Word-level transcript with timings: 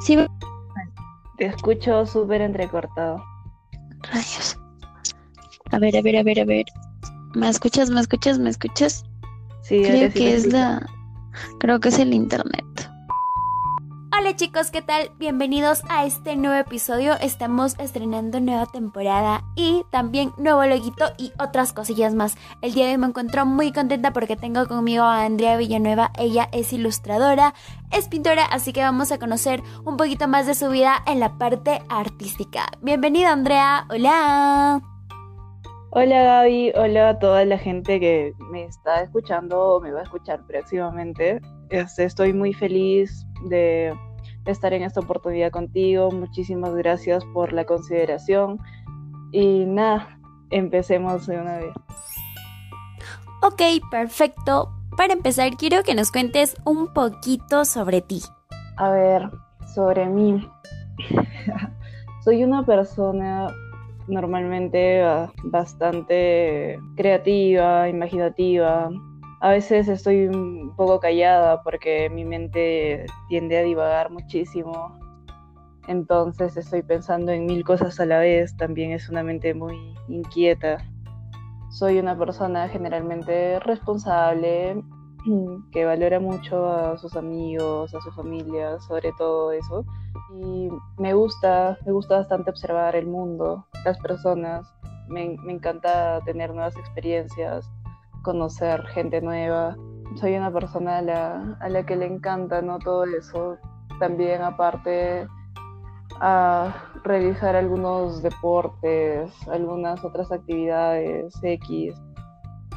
Sí, 0.00 0.16
Te 1.36 1.46
escucho 1.46 2.04
súper 2.06 2.40
entrecortado. 2.42 3.22
rayos. 4.12 4.58
A 5.72 5.78
ver, 5.78 5.96
a 5.96 6.02
ver, 6.02 6.16
a 6.16 6.22
ver, 6.22 6.40
a 6.40 6.44
ver. 6.44 6.64
¿Me 7.34 7.48
escuchas? 7.48 7.90
¿Me 7.90 8.00
escuchas? 8.00 8.38
¿Me 8.38 8.50
escuchas? 8.50 9.04
Sí, 9.62 9.82
Creo 9.84 10.10
sí 10.10 10.18
que 10.18 10.34
es 10.34 10.38
escucho. 10.46 10.56
la. 10.56 10.86
Creo 11.60 11.78
que 11.80 11.90
es 11.90 11.98
el 11.98 12.12
internet. 12.12 12.64
Hola 14.30 14.36
chicos, 14.36 14.70
¿qué 14.70 14.80
tal? 14.80 15.10
Bienvenidos 15.18 15.82
a 15.88 16.06
este 16.06 16.36
nuevo 16.36 16.54
episodio. 16.54 17.14
Estamos 17.20 17.76
estrenando 17.80 18.38
nueva 18.38 18.66
temporada 18.66 19.42
y 19.56 19.82
también 19.90 20.30
nuevo 20.38 20.64
loguito 20.64 21.06
y 21.18 21.32
otras 21.40 21.72
cosillas 21.72 22.14
más. 22.14 22.36
El 22.62 22.72
día 22.72 22.86
de 22.86 22.92
hoy 22.92 22.98
me 22.98 23.08
encuentro 23.08 23.44
muy 23.44 23.72
contenta 23.72 24.12
porque 24.12 24.36
tengo 24.36 24.68
conmigo 24.68 25.02
a 25.02 25.24
Andrea 25.24 25.56
Villanueva. 25.56 26.12
Ella 26.16 26.48
es 26.52 26.72
ilustradora, 26.72 27.54
es 27.90 28.06
pintora, 28.06 28.44
así 28.44 28.72
que 28.72 28.82
vamos 28.82 29.10
a 29.10 29.18
conocer 29.18 29.64
un 29.84 29.96
poquito 29.96 30.28
más 30.28 30.46
de 30.46 30.54
su 30.54 30.70
vida 30.70 31.02
en 31.08 31.18
la 31.18 31.36
parte 31.36 31.82
artística. 31.88 32.66
Bienvenida 32.82 33.32
Andrea, 33.32 33.84
hola. 33.90 34.80
Hola 35.90 36.22
Gaby, 36.22 36.74
hola 36.76 37.08
a 37.08 37.18
toda 37.18 37.44
la 37.44 37.58
gente 37.58 37.98
que 37.98 38.32
me 38.52 38.62
está 38.62 39.02
escuchando 39.02 39.60
o 39.60 39.80
me 39.80 39.90
va 39.90 40.00
a 40.00 40.04
escuchar 40.04 40.46
próximamente. 40.46 41.40
Este, 41.70 42.04
estoy 42.04 42.32
muy 42.32 42.52
feliz 42.52 43.26
de 43.48 43.92
estar 44.46 44.72
en 44.72 44.82
esta 44.82 45.00
oportunidad 45.00 45.50
contigo. 45.50 46.10
Muchísimas 46.10 46.74
gracias 46.74 47.24
por 47.32 47.52
la 47.52 47.64
consideración. 47.64 48.58
Y 49.32 49.64
nada, 49.66 50.18
empecemos 50.50 51.26
de 51.26 51.40
una 51.40 51.58
vez. 51.58 51.74
Ok, 53.42 53.62
perfecto. 53.90 54.70
Para 54.96 55.12
empezar, 55.12 55.56
quiero 55.56 55.82
que 55.82 55.94
nos 55.94 56.12
cuentes 56.12 56.56
un 56.64 56.92
poquito 56.92 57.64
sobre 57.64 58.02
ti. 58.02 58.20
A 58.76 58.90
ver, 58.90 59.30
sobre 59.74 60.06
mí. 60.06 60.46
Soy 62.24 62.44
una 62.44 62.66
persona 62.66 63.48
normalmente 64.08 65.02
ah, 65.02 65.32
bastante 65.44 66.78
creativa, 66.96 67.88
imaginativa. 67.88 68.90
A 69.42 69.48
veces 69.48 69.88
estoy 69.88 70.26
un 70.26 70.74
poco 70.76 71.00
callada 71.00 71.62
porque 71.62 72.10
mi 72.10 72.26
mente 72.26 73.06
tiende 73.30 73.56
a 73.56 73.62
divagar 73.62 74.10
muchísimo. 74.10 74.98
Entonces 75.88 76.58
estoy 76.58 76.82
pensando 76.82 77.32
en 77.32 77.46
mil 77.46 77.64
cosas 77.64 77.98
a 78.00 78.04
la 78.04 78.18
vez. 78.18 78.54
También 78.58 78.92
es 78.92 79.08
una 79.08 79.22
mente 79.22 79.54
muy 79.54 79.94
inquieta. 80.08 80.76
Soy 81.70 81.98
una 81.98 82.18
persona 82.18 82.68
generalmente 82.68 83.58
responsable, 83.60 84.84
que 85.72 85.86
valora 85.86 86.20
mucho 86.20 86.68
a 86.68 86.98
sus 86.98 87.16
amigos, 87.16 87.94
a 87.94 88.00
su 88.02 88.12
familia, 88.12 88.78
sobre 88.80 89.10
todo 89.16 89.52
eso. 89.52 89.86
Y 90.38 90.68
me 90.98 91.14
gusta, 91.14 91.78
me 91.86 91.92
gusta 91.92 92.18
bastante 92.18 92.50
observar 92.50 92.94
el 92.94 93.06
mundo, 93.06 93.66
las 93.86 93.98
personas. 94.00 94.70
Me, 95.08 95.38
me 95.44 95.54
encanta 95.54 96.20
tener 96.26 96.50
nuevas 96.50 96.76
experiencias, 96.76 97.70
conocer 98.22 98.82
gente 98.88 99.20
nueva. 99.20 99.76
Soy 100.16 100.36
una 100.36 100.52
persona 100.52 100.98
a 100.98 101.02
la, 101.02 101.56
a 101.60 101.68
la 101.68 101.84
que 101.84 101.96
le 101.96 102.06
encanta 102.06 102.62
¿no? 102.62 102.78
todo 102.78 103.04
eso. 103.04 103.56
También 103.98 104.42
aparte 104.42 105.26
a 106.20 106.74
realizar 107.04 107.56
algunos 107.56 108.22
deportes, 108.22 109.32
algunas 109.48 110.04
otras 110.04 110.30
actividades 110.32 111.34
X. 111.42 111.94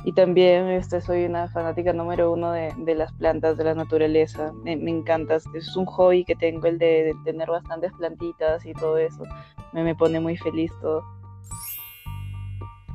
Y 0.06 0.12
también 0.12 0.68
este, 0.68 1.00
soy 1.00 1.26
una 1.26 1.48
fanática 1.48 1.94
número 1.94 2.32
uno 2.32 2.52
de, 2.52 2.96
las 2.96 3.12
plantas, 3.14 3.58
de 3.58 3.64
la 3.64 3.74
naturaleza. 3.74 4.52
Me, 4.64 4.76
me 4.76 4.92
encanta, 4.92 5.36
es 5.36 5.78
un 5.78 5.86
hobby 5.86 6.26
que 6.26 6.36
tengo 6.36 6.68
el 6.68 6.78
de, 6.78 7.04
de 7.06 7.14
tener 7.24 7.50
bastantes 7.50 7.94
plantitas 7.94 8.66
y 8.66 8.74
todo 8.74 8.98
eso. 8.98 9.24
Me, 9.72 9.84
me 9.84 9.96
pone 9.96 10.20
muy 10.20 10.36
feliz 10.36 10.72
todo. 10.82 11.04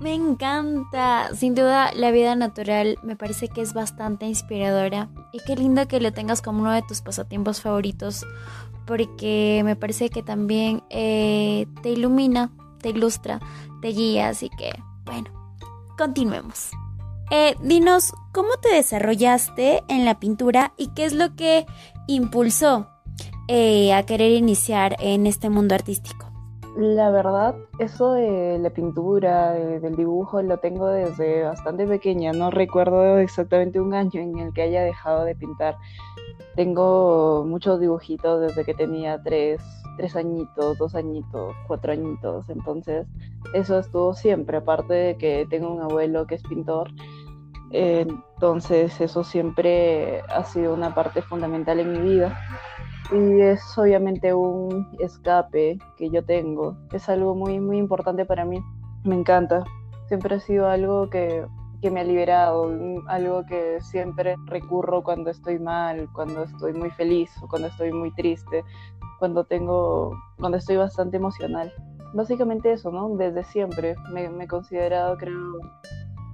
Me 0.00 0.14
encanta. 0.14 1.34
Sin 1.34 1.54
duda, 1.54 1.90
la 1.92 2.10
vida 2.10 2.36
natural 2.36 2.98
me 3.02 3.16
parece 3.16 3.48
que 3.48 3.62
es 3.62 3.72
bastante 3.72 4.26
inspiradora. 4.26 5.08
Y 5.32 5.40
qué 5.40 5.56
lindo 5.56 5.88
que 5.88 6.00
lo 6.00 6.12
tengas 6.12 6.40
como 6.40 6.60
uno 6.60 6.72
de 6.72 6.82
tus 6.82 7.00
pasatiempos 7.00 7.60
favoritos. 7.60 8.24
Porque 8.86 9.62
me 9.64 9.76
parece 9.76 10.08
que 10.08 10.22
también 10.22 10.82
eh, 10.88 11.66
te 11.82 11.90
ilumina, 11.90 12.50
te 12.80 12.90
ilustra, 12.90 13.40
te 13.82 13.88
guía. 13.88 14.28
Así 14.28 14.50
que, 14.50 14.70
bueno, 15.04 15.30
continuemos. 15.96 16.70
Eh, 17.30 17.56
dinos, 17.60 18.14
¿cómo 18.32 18.56
te 18.62 18.72
desarrollaste 18.72 19.82
en 19.88 20.04
la 20.04 20.18
pintura 20.18 20.72
y 20.78 20.88
qué 20.88 21.04
es 21.04 21.12
lo 21.12 21.34
que 21.34 21.66
impulsó 22.06 22.88
eh, 23.48 23.92
a 23.92 24.04
querer 24.04 24.32
iniciar 24.32 24.96
en 25.00 25.26
este 25.26 25.50
mundo 25.50 25.74
artístico? 25.74 26.27
La 26.80 27.10
verdad, 27.10 27.56
eso 27.80 28.12
de 28.12 28.56
la 28.60 28.70
pintura, 28.70 29.50
de- 29.50 29.80
del 29.80 29.96
dibujo, 29.96 30.40
lo 30.42 30.58
tengo 30.58 30.86
desde 30.86 31.42
bastante 31.42 31.84
pequeña. 31.88 32.32
No 32.32 32.52
recuerdo 32.52 33.18
exactamente 33.18 33.80
un 33.80 33.94
año 33.94 34.20
en 34.20 34.38
el 34.38 34.52
que 34.52 34.62
haya 34.62 34.84
dejado 34.84 35.24
de 35.24 35.34
pintar. 35.34 35.76
Tengo 36.54 37.44
muchos 37.44 37.80
dibujitos 37.80 38.40
desde 38.42 38.64
que 38.64 38.74
tenía 38.74 39.20
tres, 39.20 39.60
tres 39.96 40.14
añitos, 40.14 40.78
dos 40.78 40.94
añitos, 40.94 41.56
cuatro 41.66 41.90
añitos. 41.90 42.48
Entonces, 42.48 43.08
eso 43.54 43.80
estuvo 43.80 44.14
siempre. 44.14 44.58
Aparte 44.58 44.94
de 44.94 45.16
que 45.16 45.48
tengo 45.50 45.72
un 45.72 45.82
abuelo 45.82 46.28
que 46.28 46.36
es 46.36 46.42
pintor, 46.44 46.90
eh, 47.72 48.06
entonces 48.08 49.00
eso 49.00 49.24
siempre 49.24 50.20
ha 50.28 50.44
sido 50.44 50.74
una 50.74 50.94
parte 50.94 51.22
fundamental 51.22 51.80
en 51.80 51.92
mi 51.92 51.98
vida. 51.98 52.38
Y 53.10 53.40
es 53.40 53.78
obviamente 53.78 54.34
un 54.34 54.86
escape 54.98 55.78
que 55.96 56.10
yo 56.10 56.24
tengo. 56.24 56.76
Es 56.92 57.08
algo 57.08 57.34
muy, 57.34 57.58
muy 57.58 57.78
importante 57.78 58.26
para 58.26 58.44
mí. 58.44 58.60
Me 59.04 59.14
encanta. 59.14 59.64
Siempre 60.08 60.34
ha 60.34 60.40
sido 60.40 60.68
algo 60.68 61.08
que, 61.08 61.46
que 61.80 61.90
me 61.90 62.00
ha 62.00 62.04
liberado, 62.04 62.70
algo 63.06 63.46
que 63.46 63.80
siempre 63.80 64.36
recurro 64.46 65.02
cuando 65.02 65.30
estoy 65.30 65.58
mal, 65.58 66.08
cuando 66.12 66.42
estoy 66.42 66.74
muy 66.74 66.90
feliz 66.90 67.30
o 67.42 67.48
cuando 67.48 67.68
estoy 67.68 67.92
muy 67.92 68.12
triste, 68.12 68.62
cuando 69.18 69.44
tengo, 69.44 70.14
cuando 70.38 70.58
estoy 70.58 70.76
bastante 70.76 71.16
emocional. 71.16 71.72
Básicamente 72.12 72.72
eso, 72.72 72.90
¿no? 72.90 73.08
Desde 73.16 73.44
siempre 73.44 73.94
me, 74.12 74.24
he 74.24 74.48
considerado, 74.48 75.16
creo, 75.16 75.60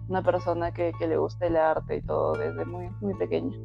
una 0.08 0.22
persona 0.22 0.72
que, 0.72 0.92
que 0.98 1.06
le 1.06 1.16
gusta 1.18 1.46
el 1.46 1.56
arte 1.56 1.96
y 1.96 2.02
todo 2.02 2.32
desde 2.32 2.64
muy, 2.64 2.88
muy 3.00 3.14
pequeña. 3.14 3.56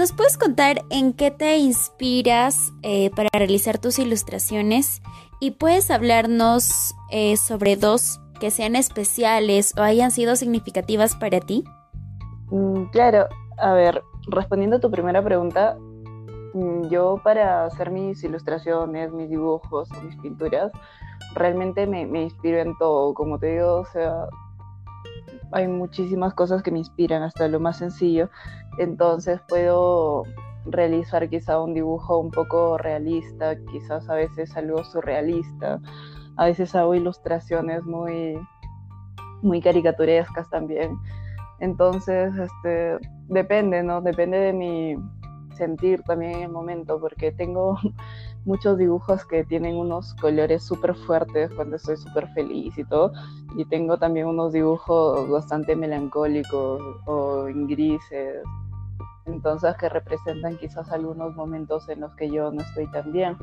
¿Nos 0.00 0.12
puedes 0.12 0.38
contar 0.38 0.78
en 0.88 1.12
qué 1.12 1.30
te 1.30 1.58
inspiras 1.58 2.72
eh, 2.82 3.10
para 3.14 3.28
realizar 3.34 3.76
tus 3.76 3.98
ilustraciones? 3.98 5.02
Y 5.40 5.50
puedes 5.50 5.90
hablarnos 5.90 6.94
eh, 7.10 7.36
sobre 7.36 7.76
dos 7.76 8.18
que 8.40 8.50
sean 8.50 8.76
especiales 8.76 9.74
o 9.76 9.82
hayan 9.82 10.10
sido 10.10 10.36
significativas 10.36 11.16
para 11.16 11.40
ti. 11.40 11.64
Mm, 12.50 12.84
Claro, 12.92 13.28
a 13.58 13.74
ver, 13.74 14.02
respondiendo 14.28 14.76
a 14.76 14.80
tu 14.80 14.90
primera 14.90 15.22
pregunta, 15.22 15.76
mm, 16.54 16.88
yo 16.88 17.20
para 17.22 17.66
hacer 17.66 17.90
mis 17.90 18.24
ilustraciones, 18.24 19.12
mis 19.12 19.28
dibujos 19.28 19.92
o 19.92 20.00
mis 20.00 20.16
pinturas, 20.16 20.72
realmente 21.34 21.86
me, 21.86 22.06
me 22.06 22.22
inspiro 22.22 22.56
en 22.56 22.74
todo, 22.78 23.12
como 23.12 23.38
te 23.38 23.48
digo, 23.48 23.80
o 23.80 23.84
sea, 23.84 24.28
hay 25.52 25.68
muchísimas 25.68 26.34
cosas 26.34 26.62
que 26.62 26.70
me 26.70 26.78
inspiran, 26.78 27.22
hasta 27.22 27.48
lo 27.48 27.60
más 27.60 27.78
sencillo, 27.78 28.30
entonces 28.82 29.40
puedo 29.48 30.24
realizar 30.66 31.28
quizá 31.28 31.60
un 31.60 31.74
dibujo 31.74 32.18
un 32.18 32.30
poco 32.30 32.78
realista, 32.78 33.56
quizás 33.70 34.08
a 34.08 34.14
veces 34.14 34.56
algo 34.56 34.84
surrealista, 34.84 35.80
a 36.36 36.46
veces 36.46 36.74
hago 36.74 36.94
ilustraciones 36.94 37.84
muy, 37.84 38.38
muy 39.42 39.60
caricaturescas 39.60 40.48
también. 40.50 40.96
Entonces, 41.60 42.32
este, 42.36 42.96
depende, 43.28 43.82
¿no? 43.82 44.00
Depende 44.00 44.38
de 44.38 44.52
mi 44.52 44.96
sentir 45.56 46.02
también 46.04 46.36
en 46.36 46.42
el 46.44 46.48
momento, 46.50 46.98
porque 46.98 47.32
tengo 47.32 47.78
muchos 48.46 48.78
dibujos 48.78 49.26
que 49.26 49.44
tienen 49.44 49.76
unos 49.76 50.14
colores 50.14 50.64
súper 50.64 50.94
fuertes 50.94 51.50
cuando 51.54 51.76
estoy 51.76 51.98
súper 51.98 52.28
feliz 52.28 52.76
y 52.78 52.84
todo, 52.84 53.12
y 53.56 53.66
tengo 53.66 53.98
también 53.98 54.26
unos 54.26 54.52
dibujos 54.52 55.28
bastante 55.28 55.76
melancólicos 55.76 56.80
o 57.06 57.46
en 57.48 57.66
grises, 57.66 58.42
entonces 59.26 59.76
que 59.76 59.88
representan 59.88 60.56
quizás 60.58 60.90
algunos 60.90 61.34
momentos 61.34 61.88
en 61.88 62.00
los 62.00 62.14
que 62.16 62.30
yo 62.30 62.50
no 62.50 62.60
estoy 62.62 62.90
tan 62.90 63.12
bien. 63.12 63.36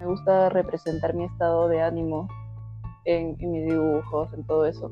Me 0.00 0.06
gusta 0.06 0.48
representar 0.48 1.14
mi 1.14 1.24
estado 1.24 1.68
de 1.68 1.82
ánimo 1.82 2.28
en, 3.04 3.36
mis 3.38 3.66
dibujos, 3.66 4.32
en 4.32 4.44
todo 4.46 4.66
eso 4.66 4.90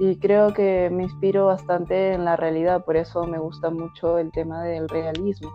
y 0.00 0.16
creo 0.16 0.52
que 0.52 0.90
me 0.90 1.04
inspiro 1.04 1.46
bastante 1.46 2.12
en 2.12 2.24
la 2.24 2.36
realidad, 2.36 2.84
por 2.84 2.96
eso 2.96 3.24
me 3.24 3.38
gusta 3.38 3.68
mucho 3.70 4.18
el 4.18 4.30
tema 4.30 4.62
del 4.62 4.88
realismo. 4.88 5.50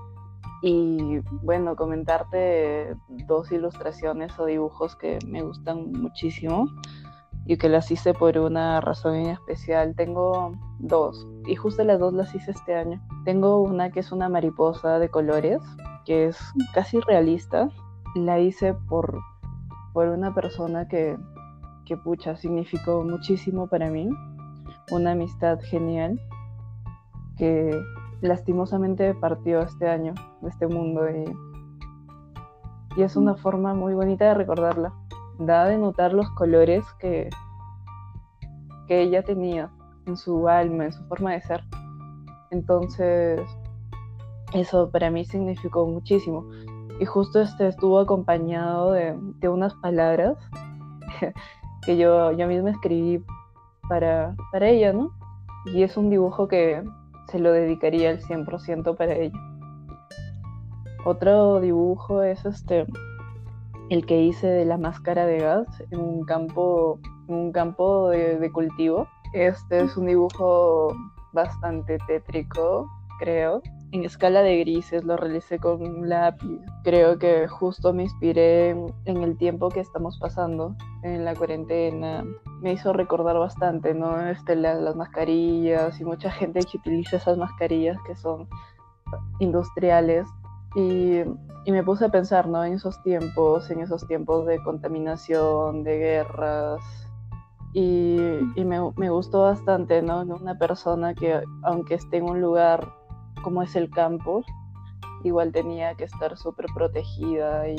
Y 0.62 1.20
bueno, 1.42 1.76
comentarte 1.76 2.96
dos 3.28 3.52
ilustraciones 3.52 4.38
o 4.40 4.46
dibujos 4.46 4.96
que 4.96 5.20
me 5.28 5.42
gustan 5.42 5.92
muchísimo 5.94 6.68
y 7.46 7.58
que 7.58 7.70
las 7.70 7.90
hice 7.92 8.14
por 8.14 8.38
una 8.38 8.82
razón 8.82 9.16
en 9.16 9.28
especial. 9.28 9.94
Tengo 9.96 10.54
dos 10.80 11.26
y 11.46 11.56
justo 11.56 11.84
las 11.84 12.00
dos 12.00 12.14
las 12.14 12.34
hice 12.34 12.52
este 12.52 12.76
año. 12.76 13.02
Tengo 13.26 13.62
una 13.62 13.92
que 13.92 14.00
es 14.00 14.12
una 14.12 14.30
mariposa 14.30 15.00
de 15.00 15.10
colores 15.10 15.62
que 16.06 16.28
es 16.28 16.38
casi 16.74 17.00
realista, 17.00 17.70
la 18.16 18.40
hice 18.40 18.74
por, 18.74 19.20
por 19.94 20.08
una 20.08 20.34
persona 20.34 20.88
que, 20.88 21.18
que 21.86 21.98
pucha, 21.98 22.36
significó 22.36 23.04
muchísimo 23.04 23.68
para 23.68 23.90
mí, 23.90 24.10
una 24.92 25.12
amistad 25.12 25.60
genial 25.62 26.20
que 27.38 27.72
lastimosamente 28.22 29.14
partió 29.16 29.62
este 29.62 29.90
año 29.90 30.14
de 30.42 30.50
este 30.50 30.68
mundo 30.68 31.10
y, 31.10 31.26
y 32.98 33.04
es 33.04 33.16
una 33.16 33.36
forma 33.36 33.74
muy 33.74 33.94
bonita 33.94 34.26
de 34.26 34.34
recordarla, 34.34 34.94
da 35.40 35.66
de 35.66 35.78
notar 35.78 36.14
los 36.14 36.30
colores 36.32 36.86
que, 37.00 37.30
que 38.88 39.02
ella 39.02 39.24
tenía 39.24 39.72
en 40.06 40.18
su 40.18 40.48
alma, 40.48 40.86
en 40.86 40.94
su 40.94 41.04
forma 41.06 41.34
de 41.34 41.42
ser. 41.42 41.64
Entonces, 42.52 43.42
eso 44.54 44.90
para 44.92 45.10
mí 45.10 45.26
significó 45.26 45.88
muchísimo. 45.88 46.46
Y 47.00 47.06
justo 47.06 47.42
este 47.42 47.68
estuvo 47.68 48.00
acompañado 48.00 48.92
de, 48.92 49.16
de 49.40 49.50
unas 49.50 49.74
palabras 49.76 50.38
que 51.86 51.98
yo, 51.98 52.32
yo 52.32 52.48
misma 52.48 52.72
escribí 52.72 53.24
para, 53.90 54.36
para 54.52 54.70
ella, 54.70 54.94
¿no? 54.94 55.12
Y 55.66 55.84
es 55.84 55.98
un 55.98 56.10
dibujo 56.10 56.48
que 56.48 56.84
se 57.30 57.40
lo 57.40 57.52
dedicaría 57.52 58.12
al 58.12 58.22
100% 58.22 58.96
para 58.96 59.16
ella. 59.16 59.40
Otro 61.06 61.60
dibujo 61.60 62.22
es 62.22 62.46
este 62.46 62.86
el 63.90 64.06
que 64.06 64.22
hice 64.22 64.48
de 64.48 64.66
la 64.66 64.78
máscara 64.78 65.26
de 65.26 65.40
gas 65.40 65.68
en 65.92 66.00
un 66.00 66.24
campo, 66.24 67.00
un 67.28 67.52
campo 67.52 68.10
de, 68.10 68.40
de 68.40 68.52
cultivo. 68.52 69.08
Este 69.34 69.82
es 69.82 69.98
un 69.98 70.06
dibujo 70.06 70.96
bastante 71.32 71.98
tétrico, 72.06 72.88
creo. 73.20 73.64
En 73.92 74.04
escala 74.06 74.44
de 74.44 74.60
grises 74.60 75.04
lo 75.04 75.18
realicé 75.18 75.58
con 75.58 75.82
un 75.82 76.08
lápiz. 76.08 76.60
Creo 76.84 77.18
que 77.18 77.48
justo 77.48 77.94
me 77.94 78.04
inspiré 78.04 78.70
en 78.70 79.24
el 79.24 79.36
tiempo 79.38 79.70
que 79.70 79.80
estamos 79.80 80.20
pasando 80.20 80.76
en 81.02 81.26
la 81.26 81.36
cuarentena. 81.36 82.24
Me 82.62 82.74
hizo 82.74 82.94
recordar 82.94 83.38
bastante, 83.40 83.96
¿no? 83.96 84.20
Este, 84.28 84.56
las, 84.56 84.80
las 84.80 84.96
mascarillas 84.96 86.00
y 86.00 86.06
mucha 86.06 86.30
gente 86.32 86.60
que 86.60 86.78
utiliza 86.78 87.18
esas 87.18 87.38
mascarillas 87.38 87.98
que 88.06 88.16
son 88.16 88.48
industriales. 89.40 90.28
Y, 90.76 91.22
y, 91.66 91.72
me 91.72 91.84
puse 91.84 92.06
a 92.06 92.10
pensar, 92.10 92.48
¿no? 92.48 92.64
En 92.64 92.74
esos 92.74 93.02
tiempos, 93.04 93.70
en 93.72 93.80
esos 93.80 94.08
tiempos 94.08 94.46
de 94.46 94.62
contaminación, 94.64 95.84
de 95.84 95.98
guerras, 95.98 97.03
y, 97.74 98.64
me, 98.66 99.10
gustó 99.10 99.42
bastante, 99.44 100.02
¿no? 100.02 100.22
Una 100.22 100.58
persona 100.58 101.16
que, 101.16 101.42
aunque 101.64 101.96
esté 101.96 102.18
en 102.18 102.30
un 102.30 102.40
lugar 102.40 102.88
como 103.42 103.64
es 103.64 103.76
el 103.76 103.90
campo, 103.90 104.44
igual 105.24 105.52
tenía 105.52 105.96
que 105.96 106.04
estar 106.04 106.38
súper 106.38 106.68
protegida 106.76 107.68
y, 107.68 107.76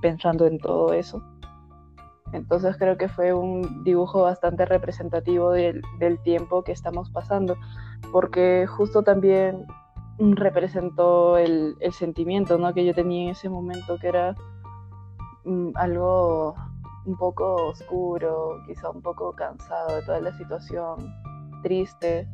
pensando 0.00 0.46
en 0.46 0.58
todo 0.58 0.92
eso. 0.92 1.22
Entonces 2.32 2.76
creo 2.76 2.96
que 2.98 3.08
fue 3.08 3.32
un 3.32 3.82
dibujo 3.84 4.22
bastante 4.22 4.66
representativo 4.66 5.50
del, 5.50 5.82
tiempo 6.22 6.62
que 6.62 6.72
estamos 6.72 7.10
pasando, 7.10 7.56
porque 8.12 8.66
justo 8.68 9.02
también 9.02 9.66
representó 10.18 11.38
el, 11.38 11.76
el 11.80 11.92
sentimiento 11.92 12.58
¿no? 12.58 12.74
que 12.74 12.84
yo 12.84 12.94
tenía 12.94 13.24
en 13.24 13.30
ese 13.30 13.48
momento, 13.48 13.98
que 13.98 14.08
era 14.08 14.34
um, 15.44 15.72
algo 15.74 16.54
un 17.08 17.16
poco 17.16 17.54
oscuro, 17.68 18.62
quizá 18.66 18.90
un 18.90 19.00
poco 19.00 19.32
cansado 19.32 19.96
de 19.96 20.02
toda 20.02 20.20
la 20.20 20.36
situación, 20.36 21.14
triste. 21.62 22.28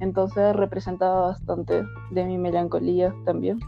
Entonces 0.00 0.54
representaba 0.56 1.28
bastante 1.28 1.84
de 2.10 2.24
mi 2.24 2.36
melancolía 2.36 3.14
también. 3.24 3.60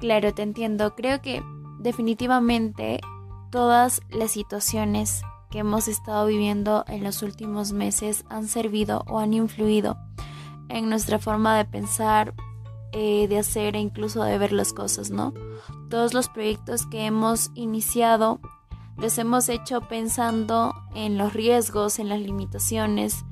Claro, 0.00 0.32
te 0.32 0.42
entiendo. 0.42 0.94
Creo 0.94 1.20
que 1.20 1.42
definitivamente 1.80 3.00
todas 3.50 4.00
las 4.08 4.30
situaciones 4.30 5.22
que 5.50 5.58
hemos 5.58 5.88
estado 5.88 6.26
viviendo 6.26 6.84
en 6.88 7.04
los 7.04 7.22
últimos 7.22 7.72
meses 7.72 8.24
han 8.30 8.46
servido 8.46 9.04
o 9.08 9.18
han 9.18 9.34
influido 9.34 9.98
en 10.70 10.88
nuestra 10.88 11.18
forma 11.18 11.58
de 11.58 11.66
pensar, 11.66 12.32
eh, 12.92 13.28
de 13.28 13.38
hacer 13.38 13.76
e 13.76 13.80
incluso 13.80 14.22
de 14.24 14.38
ver 14.38 14.52
las 14.52 14.72
cosas, 14.72 15.10
¿no? 15.10 15.32
Todos 15.88 16.14
los 16.14 16.28
proyectos 16.28 16.86
que 16.86 17.06
hemos 17.06 17.50
iniciado 17.54 18.40
los 18.96 19.16
hemos 19.18 19.48
hecho 19.48 19.80
pensando 19.80 20.74
en 20.94 21.16
los 21.16 21.32
riesgos, 21.32 21.98
en 21.98 22.08
las 22.08 22.20
limitaciones. 22.20 23.24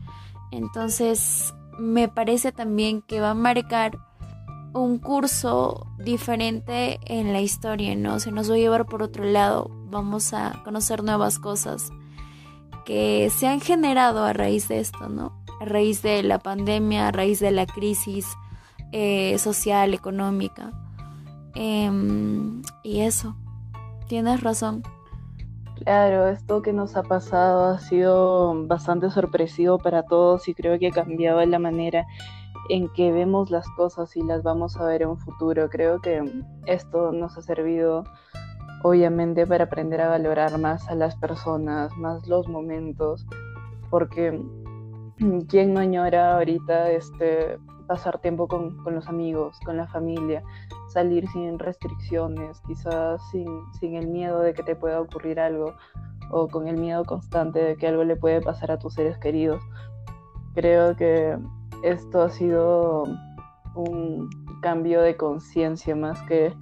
Entonces, 0.50 1.54
me 1.78 2.08
parece 2.08 2.52
también 2.52 3.02
que 3.02 3.20
va 3.20 3.30
a 3.30 3.34
marcar 3.34 3.98
un 4.72 4.98
curso 4.98 5.86
diferente 5.98 7.00
en 7.06 7.32
la 7.32 7.40
historia, 7.40 7.94
¿no? 7.96 8.20
Se 8.20 8.32
nos 8.32 8.50
va 8.50 8.54
a 8.54 8.58
llevar 8.58 8.86
por 8.86 9.02
otro 9.02 9.24
lado, 9.24 9.70
vamos 9.90 10.32
a 10.32 10.62
conocer 10.64 11.02
nuevas 11.02 11.38
cosas 11.38 11.90
que 12.84 13.30
se 13.30 13.46
han 13.46 13.60
generado 13.60 14.24
a 14.24 14.32
raíz 14.32 14.68
de 14.68 14.80
esto, 14.80 15.08
¿no? 15.08 15.42
A 15.60 15.64
raíz 15.64 16.02
de 16.02 16.22
la 16.22 16.38
pandemia, 16.38 17.08
a 17.08 17.12
raíz 17.12 17.40
de 17.40 17.50
la 17.50 17.66
crisis 17.66 18.26
eh, 18.92 19.36
social, 19.38 19.94
económica. 19.94 20.72
Eh, 21.54 21.90
y 22.82 23.00
eso, 23.00 23.36
tienes 24.06 24.42
razón. 24.42 24.82
Claro, 25.84 26.28
esto 26.28 26.60
que 26.60 26.72
nos 26.72 26.96
ha 26.96 27.02
pasado 27.02 27.66
ha 27.66 27.78
sido 27.78 28.66
bastante 28.66 29.10
sorpresivo 29.10 29.78
para 29.78 30.02
todos 30.02 30.48
y 30.48 30.54
creo 30.54 30.78
que 30.78 30.88
ha 30.88 30.90
cambiado 30.90 31.44
la 31.46 31.58
manera 31.58 32.04
en 32.68 32.88
que 32.88 33.12
vemos 33.12 33.50
las 33.50 33.66
cosas 33.70 34.16
y 34.16 34.22
las 34.22 34.42
vamos 34.42 34.76
a 34.76 34.84
ver 34.84 35.02
en 35.02 35.10
un 35.10 35.18
futuro. 35.18 35.68
Creo 35.70 36.00
que 36.00 36.20
esto 36.66 37.12
nos 37.12 37.38
ha 37.38 37.42
servido 37.42 38.04
obviamente 38.82 39.46
para 39.46 39.64
aprender 39.64 40.00
a 40.00 40.08
valorar 40.08 40.58
más 40.58 40.88
a 40.88 40.94
las 40.94 41.16
personas, 41.16 41.96
más 41.96 42.26
los 42.26 42.48
momentos, 42.48 43.26
porque 43.90 44.40
quién 45.48 45.74
no 45.74 45.80
añora 45.80 46.36
ahorita 46.36 46.90
este 46.90 47.58
pasar 47.88 48.18
tiempo 48.18 48.46
con, 48.46 48.76
con, 48.84 48.94
los 48.94 49.08
amigos, 49.08 49.58
con 49.64 49.76
la 49.76 49.88
familia, 49.88 50.44
salir 50.88 51.26
sin 51.30 51.58
restricciones, 51.58 52.60
quizás 52.68 53.20
sin, 53.32 53.48
sin 53.80 53.96
el 53.96 54.06
miedo 54.06 54.40
de 54.40 54.54
que 54.54 54.62
te 54.62 54.76
pueda 54.76 55.00
ocurrir 55.00 55.40
algo 55.40 55.74
o 56.30 56.46
con 56.46 56.68
el 56.68 56.76
miedo 56.76 57.04
constante 57.04 57.58
de 57.58 57.76
que 57.76 57.88
algo 57.88 58.04
le 58.04 58.14
puede 58.14 58.40
pasar 58.40 58.70
a 58.70 58.78
tus 58.78 58.94
seres 58.94 59.18
queridos. 59.18 59.62
Creo 60.54 60.94
que 60.94 61.36
esto 61.82 62.22
ha 62.22 62.30
sido 62.30 63.04
un 63.74 64.28
cambio 64.60 65.00
de 65.00 65.16
conciencia 65.16 65.96
más 65.96 66.20
que, 66.22 66.54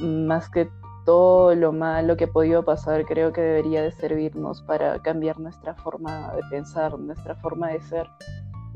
más 0.00 0.48
que 0.48 0.70
todo 1.04 1.54
lo 1.54 1.72
malo 1.72 2.18
que 2.18 2.24
ha 2.24 2.32
podido 2.32 2.64
pasar, 2.64 3.06
creo 3.06 3.32
que 3.32 3.40
debería 3.40 3.82
de 3.82 3.92
servirnos 3.92 4.60
para 4.62 5.00
cambiar 5.00 5.40
nuestra 5.40 5.74
forma 5.74 6.34
de 6.34 6.42
pensar, 6.50 6.98
nuestra 6.98 7.34
forma 7.36 7.68
de 7.68 7.80
ser 7.80 8.06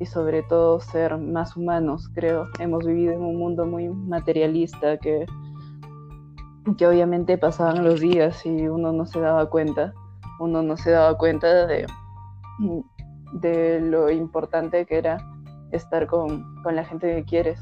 y 0.03 0.07
sobre 0.07 0.43
todo 0.43 0.81
ser 0.81 1.17
más 1.17 1.57
humanos, 1.57 2.11
creo. 2.13 2.49
Hemos 2.59 2.85
vivido 2.85 3.13
en 3.13 3.23
un 3.23 3.39
mundo 3.39 3.67
muy 3.67 3.89
materialista 3.89 4.97
que, 4.99 5.27
que 6.77 6.87
obviamente 6.89 7.39
pasaban 7.39 7.85
los 7.85 8.01
días 8.01 8.45
y 8.45 8.67
uno 8.67 8.93
no 8.93 9.07
se 9.07 9.21
daba 9.21 9.49
cuenta, 9.49 9.95
uno 10.41 10.61
no 10.63 10.77
se 10.77 10.91
daba 10.91 11.17
cuenta 11.17 11.67
de, 11.67 11.87
de 13.35 13.81
lo 13.81 14.11
importante 14.11 14.85
que 14.87 14.99
era 14.99 15.19
estar 15.71 16.09
con, 16.09 16.53
con 16.65 16.75
la 16.75 16.85
gente 16.85 17.15
que 17.15 17.25
quieres. 17.25 17.61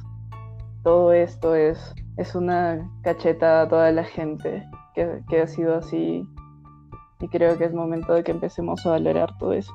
Todo 0.82 1.12
esto 1.12 1.54
es, 1.54 1.94
es 2.16 2.34
una 2.34 2.90
cacheta 3.02 3.62
a 3.62 3.68
toda 3.68 3.92
la 3.92 4.04
gente 4.04 4.66
que, 4.94 5.20
que 5.28 5.42
ha 5.42 5.46
sido 5.46 5.76
así 5.76 6.26
y 7.20 7.28
creo 7.28 7.58
que 7.58 7.66
es 7.66 7.74
momento 7.74 8.14
de 8.14 8.24
que 8.24 8.32
empecemos 8.32 8.86
a 8.86 8.92
valorar 8.92 9.36
todo 9.36 9.52
eso. 9.52 9.74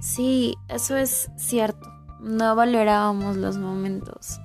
Sí, 0.00 0.56
eso 0.68 0.96
es 0.96 1.30
cierto. 1.36 1.88
No 2.20 2.54
valorábamos 2.56 3.36
los 3.36 3.58
momentos. 3.58 4.40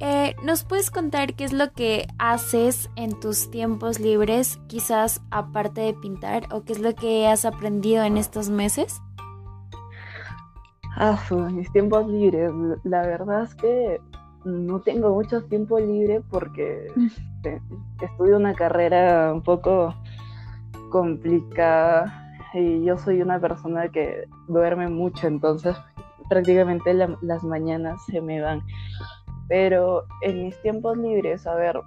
Eh, 0.00 0.34
¿Nos 0.42 0.64
puedes 0.64 0.90
contar 0.90 1.34
qué 1.34 1.44
es 1.44 1.52
lo 1.52 1.72
que 1.72 2.06
haces 2.18 2.90
en 2.96 3.18
tus 3.20 3.50
tiempos 3.50 4.00
libres, 4.00 4.60
quizás 4.66 5.22
aparte 5.30 5.80
de 5.80 5.94
pintar, 5.94 6.46
o 6.52 6.64
qué 6.64 6.74
es 6.74 6.80
lo 6.80 6.94
que 6.94 7.26
has 7.26 7.44
aprendido 7.44 8.04
en 8.04 8.16
estos 8.16 8.50
meses? 8.50 9.00
Ah, 10.96 11.18
mis 11.50 11.70
tiempos 11.72 12.06
libres. 12.06 12.50
La 12.84 13.02
verdad 13.02 13.44
es 13.44 13.54
que 13.54 14.00
no 14.44 14.80
tengo 14.80 15.14
mucho 15.14 15.42
tiempo 15.44 15.78
libre 15.78 16.22
porque 16.28 16.88
estudio 18.02 18.36
una 18.36 18.54
carrera 18.54 19.32
un 19.32 19.42
poco 19.42 19.94
complicada 20.90 22.23
y 22.54 22.84
yo 22.84 22.96
soy 22.96 23.20
una 23.20 23.40
persona 23.40 23.88
que 23.88 24.26
duerme 24.48 24.88
mucho, 24.88 25.26
entonces 25.26 25.76
prácticamente 26.28 26.94
la, 26.94 27.16
las 27.20 27.42
mañanas 27.42 28.00
se 28.06 28.20
me 28.20 28.40
van. 28.40 28.62
Pero 29.48 30.04
en 30.22 30.44
mis 30.44 30.60
tiempos 30.62 30.96
libres, 30.96 31.46
a 31.46 31.54
ver, 31.54 31.80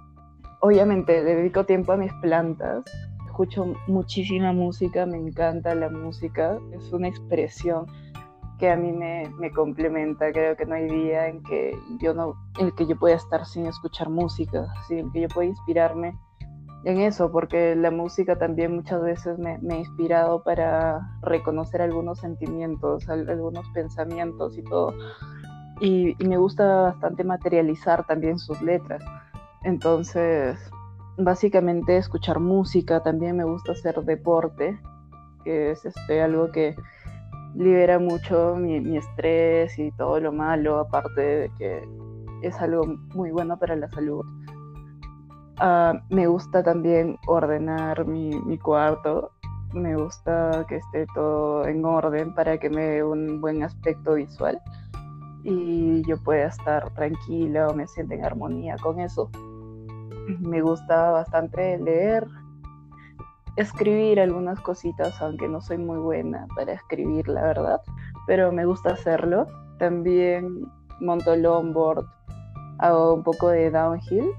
obviamente 0.60 1.24
dedico 1.24 1.64
tiempo 1.64 1.92
a 1.92 1.96
mis 1.96 2.12
plantas, 2.20 2.84
escucho 3.26 3.74
muchísima 3.86 4.52
música, 4.52 5.06
me 5.06 5.16
encanta 5.16 5.74
la 5.74 5.88
música, 5.88 6.58
es 6.72 6.92
una 6.92 7.08
expresión 7.08 7.86
que 8.58 8.70
a 8.70 8.76
mí 8.76 8.92
me, 8.92 9.30
me, 9.38 9.52
complementa. 9.52 10.32
Creo 10.32 10.56
que 10.56 10.66
no 10.66 10.74
hay 10.74 10.88
día 10.88 11.28
en 11.28 11.42
que 11.44 11.78
yo 12.00 12.12
no, 12.12 12.34
en 12.58 12.72
que 12.72 12.86
yo 12.86 12.98
pueda 12.98 13.14
estar 13.14 13.46
sin 13.46 13.66
escuchar 13.66 14.08
música, 14.10 14.66
sin 14.88 15.10
que 15.12 15.22
yo 15.22 15.28
pueda 15.28 15.48
inspirarme 15.48 16.18
en 16.84 17.00
eso, 17.00 17.30
porque 17.30 17.74
la 17.74 17.90
música 17.90 18.36
también 18.36 18.74
muchas 18.74 19.02
veces 19.02 19.38
me, 19.38 19.58
ha 19.70 19.76
inspirado 19.76 20.42
para 20.42 21.00
reconocer 21.22 21.82
algunos 21.82 22.20
sentimientos, 22.20 23.08
algunos 23.08 23.68
pensamientos 23.70 24.56
y 24.56 24.62
todo. 24.62 24.94
Y, 25.80 26.16
me 26.24 26.36
gusta 26.36 26.82
bastante 26.82 27.24
materializar 27.24 28.06
también 28.06 28.38
sus 28.38 28.60
letras. 28.62 29.02
Entonces, 29.64 30.58
básicamente 31.16 31.96
escuchar 31.96 32.38
música, 32.40 33.02
también 33.02 33.36
me 33.36 33.44
gusta 33.44 33.72
hacer 33.72 33.96
deporte, 34.04 34.78
que 35.44 35.72
es 35.72 35.84
este, 35.84 36.22
algo 36.22 36.50
que 36.52 36.76
libera 37.54 37.98
mucho 37.98 38.54
mi, 38.56 38.96
estrés 38.96 39.78
y 39.78 39.90
todo 39.92 40.20
lo 40.20 40.32
malo, 40.32 40.78
aparte 40.78 41.20
de 41.20 41.50
que 41.58 41.88
es 42.42 42.56
algo 42.60 42.84
muy 43.14 43.32
bueno 43.32 43.58
para 43.58 43.74
la 43.74 43.88
salud. 43.88 44.24
Ah, 45.60 45.92
me 46.08 46.28
gusta 46.28 46.62
también 46.62 47.18
ordenar 47.26 48.06
mi, 48.06 48.58
cuarto. 48.58 49.32
Me 49.72 49.96
gusta 49.96 50.64
que 50.68 50.76
esté 50.76 51.06
todo 51.14 51.66
en 51.66 51.84
orden 51.84 52.32
para 52.32 52.58
que 52.58 52.70
me 52.70 52.82
dé 52.82 53.04
un 53.04 53.40
buen 53.40 53.62
aspecto 53.64 54.14
visual 54.14 54.60
y 55.42 56.02
yo 56.06 56.22
pueda 56.22 56.46
estar 56.46 56.90
tranquila 56.94 57.68
o 57.68 57.74
me 57.74 57.86
sienta 57.88 58.14
en 58.14 58.24
armonía 58.24 58.76
con 58.80 59.00
eso. 59.00 59.30
Me 60.40 60.62
gusta 60.62 61.10
bastante 61.10 61.76
leer, 61.78 62.26
escribir 63.56 64.20
algunas 64.20 64.60
cositas, 64.60 65.20
aunque 65.20 65.48
no 65.48 65.60
soy 65.60 65.78
muy 65.78 65.98
buena 65.98 66.46
para 66.54 66.72
escribir, 66.72 67.26
la 67.28 67.42
verdad, 67.42 67.80
pero 68.26 68.52
me 68.52 68.64
gusta 68.64 68.90
hacerlo. 68.90 69.46
También 69.78 70.70
monto 71.00 71.34
longboard, 71.34 72.06
hago 72.78 73.14
un 73.14 73.24
poco 73.24 73.48
de 73.48 73.70
downhill 73.70 74.32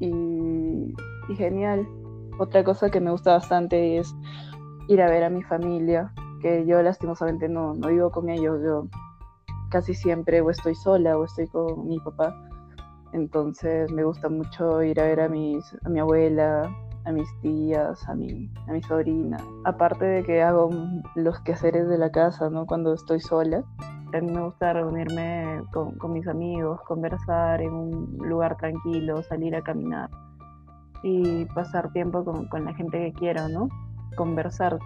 y, 0.00 0.94
genial. 1.36 1.86
Otra 2.38 2.64
cosa 2.64 2.90
que 2.90 3.00
me 3.00 3.10
gusta 3.10 3.34
bastante 3.34 3.98
es 3.98 4.14
ir 4.88 5.00
a 5.02 5.10
ver 5.10 5.24
a 5.24 5.30
mi 5.30 5.42
familia, 5.42 6.12
que 6.40 6.66
yo 6.66 6.82
lastimosamente 6.82 7.48
no, 7.48 7.74
no 7.74 7.88
vivo 7.88 8.10
con 8.10 8.28
ellos, 8.28 8.60
yo 8.64 8.88
casi 9.70 9.94
siempre 9.94 10.40
o 10.40 10.50
estoy 10.50 10.74
sola 10.74 11.16
o 11.16 11.24
estoy 11.24 11.46
con 11.46 11.86
mi 11.86 11.98
papá. 12.00 12.34
Entonces 13.12 13.90
me 13.92 14.04
gusta 14.04 14.28
mucho 14.28 14.82
ir 14.82 15.00
a 15.00 15.04
ver 15.04 15.20
a, 15.20 15.28
mis, 15.28 15.64
a 15.84 15.88
mi 15.88 16.00
abuela, 16.00 16.70
a 17.04 17.12
mis 17.12 17.28
tías, 17.40 18.08
a 18.08 18.14
mi, 18.14 18.50
a 18.68 18.86
sobrina. 18.86 19.36
Aparte 19.64 20.04
de 20.04 20.22
que 20.22 20.42
hago 20.42 20.70
los 21.16 21.40
quehaceres 21.40 21.88
de 21.88 21.98
la 21.98 22.10
casa, 22.10 22.50
¿no? 22.50 22.66
Cuando 22.66 22.92
estoy 22.92 23.20
sola. 23.20 23.64
A 24.12 24.20
mí 24.20 24.30
me 24.30 24.42
gusta 24.42 24.72
reunirme 24.72 25.62
con, 25.72 26.12
mis 26.12 26.26
amigos, 26.26 26.80
conversar 26.82 27.60
en 27.62 27.72
un 27.72 28.18
lugar 28.28 28.56
tranquilo, 28.56 29.22
salir 29.22 29.54
a 29.54 29.62
caminar 29.62 30.10
y 31.02 31.44
pasar 31.46 31.92
tiempo 31.92 32.24
con, 32.24 32.46
con 32.48 32.64
la 32.64 32.74
gente 32.74 32.98
que 32.98 33.12
quiero, 33.12 33.48
¿no? 33.48 33.68
Conversar, 34.16 34.78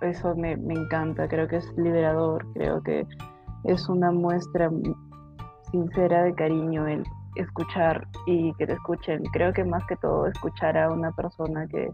eso 0.00 0.34
me, 0.34 0.56
me 0.56 0.74
encanta, 0.74 1.28
creo 1.28 1.46
que 1.46 1.56
es 1.56 1.72
liberador, 1.76 2.44
creo 2.54 2.82
que 2.82 3.06
es 3.64 3.88
una 3.88 4.10
muestra 4.10 4.70
sincera 5.70 6.22
de 6.22 6.34
cariño 6.34 6.86
el 6.86 7.04
escuchar 7.36 8.06
y 8.26 8.52
que 8.54 8.66
te 8.66 8.74
escuchen. 8.74 9.22
Creo 9.32 9.52
que 9.52 9.64
más 9.64 9.84
que 9.86 9.96
todo 9.96 10.26
escuchar 10.26 10.76
a 10.78 10.90
una 10.90 11.10
persona 11.12 11.66
que, 11.66 11.90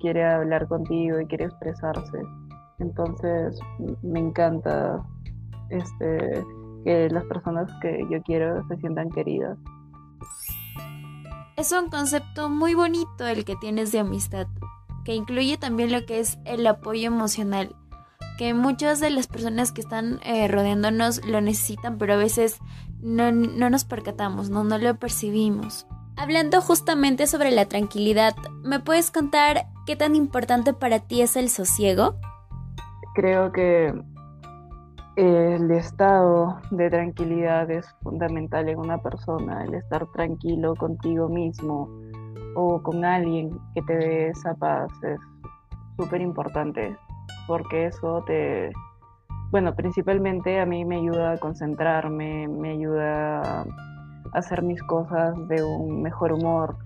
quiere 0.00 0.24
hablar 0.24 0.66
contigo 0.66 1.20
y 1.20 1.26
quiere 1.26 1.44
expresarse. 1.44 2.22
Entonces 2.78 3.58
me 4.02 4.18
encanta 4.18 5.04
este, 5.76 6.44
que 6.84 7.08
las 7.10 7.24
personas 7.24 7.70
que 7.80 8.06
yo 8.10 8.22
quiero 8.22 8.66
se 8.68 8.76
sientan 8.78 9.10
queridas. 9.10 9.58
Es 11.56 11.72
un 11.72 11.88
concepto 11.88 12.50
muy 12.50 12.74
bonito 12.74 13.26
el 13.26 13.44
que 13.44 13.56
tienes 13.56 13.92
de 13.92 14.00
amistad, 14.00 14.46
que 15.04 15.14
incluye 15.14 15.56
también 15.56 15.92
lo 15.92 16.04
que 16.04 16.20
es 16.20 16.38
el 16.44 16.66
apoyo 16.66 17.06
emocional 17.06 17.74
que 18.36 18.54
muchas 18.54 19.00
de 19.00 19.10
las 19.10 19.26
personas 19.26 19.72
que 19.72 19.80
están 19.80 20.20
eh, 20.24 20.48
rodeándonos 20.48 21.24
lo 21.24 21.40
necesitan, 21.40 21.98
pero 21.98 22.14
a 22.14 22.16
veces 22.16 22.58
no, 23.00 23.30
nos 23.30 23.84
percatamos, 23.84 24.50
¿no? 24.50 24.64
no 24.64 24.78
lo 24.78 24.96
percibimos. 24.96 25.86
Hablando 26.16 26.60
justamente 26.60 27.26
sobre 27.26 27.50
la 27.50 27.66
tranquilidad, 27.66 28.34
¿me 28.62 28.80
puedes 28.80 29.10
contar 29.10 29.66
qué 29.86 29.96
tan 29.96 30.14
importante 30.14 30.72
para 30.72 31.00
ti 31.00 31.22
es 31.22 31.36
el 31.36 31.48
sosiego? 31.48 32.16
Creo 33.14 33.52
que 33.52 33.92
el 35.16 35.70
estado 35.70 36.60
de 36.70 36.90
tranquilidad 36.90 37.70
es 37.70 37.86
fundamental 38.02 38.68
en 38.68 38.78
una 38.78 38.98
persona, 38.98 39.64
el 39.64 39.74
estar 39.74 40.06
tranquilo 40.12 40.74
contigo 40.74 41.28
mismo 41.28 41.88
o 42.56 42.82
con 42.82 43.04
alguien 43.04 43.50
que 43.74 43.82
te 43.82 43.94
dé 43.96 44.28
esa 44.28 44.54
paz 44.54 44.90
es 45.02 45.20
súper 45.96 46.20
importante 46.20 46.96
porque 47.46 47.86
eso 47.86 48.22
te, 48.26 48.72
bueno, 49.50 49.74
principalmente 49.74 50.60
a 50.60 50.66
mí 50.66 50.84
me 50.84 50.96
ayuda 50.96 51.32
a 51.32 51.38
concentrarme, 51.38 52.48
me 52.48 52.70
ayuda 52.70 53.40
a 53.60 53.64
hacer 54.32 54.62
mis 54.62 54.82
cosas 54.82 55.36
de 55.48 55.62
un 55.62 56.02
mejor 56.02 56.32
humor, 56.32 56.76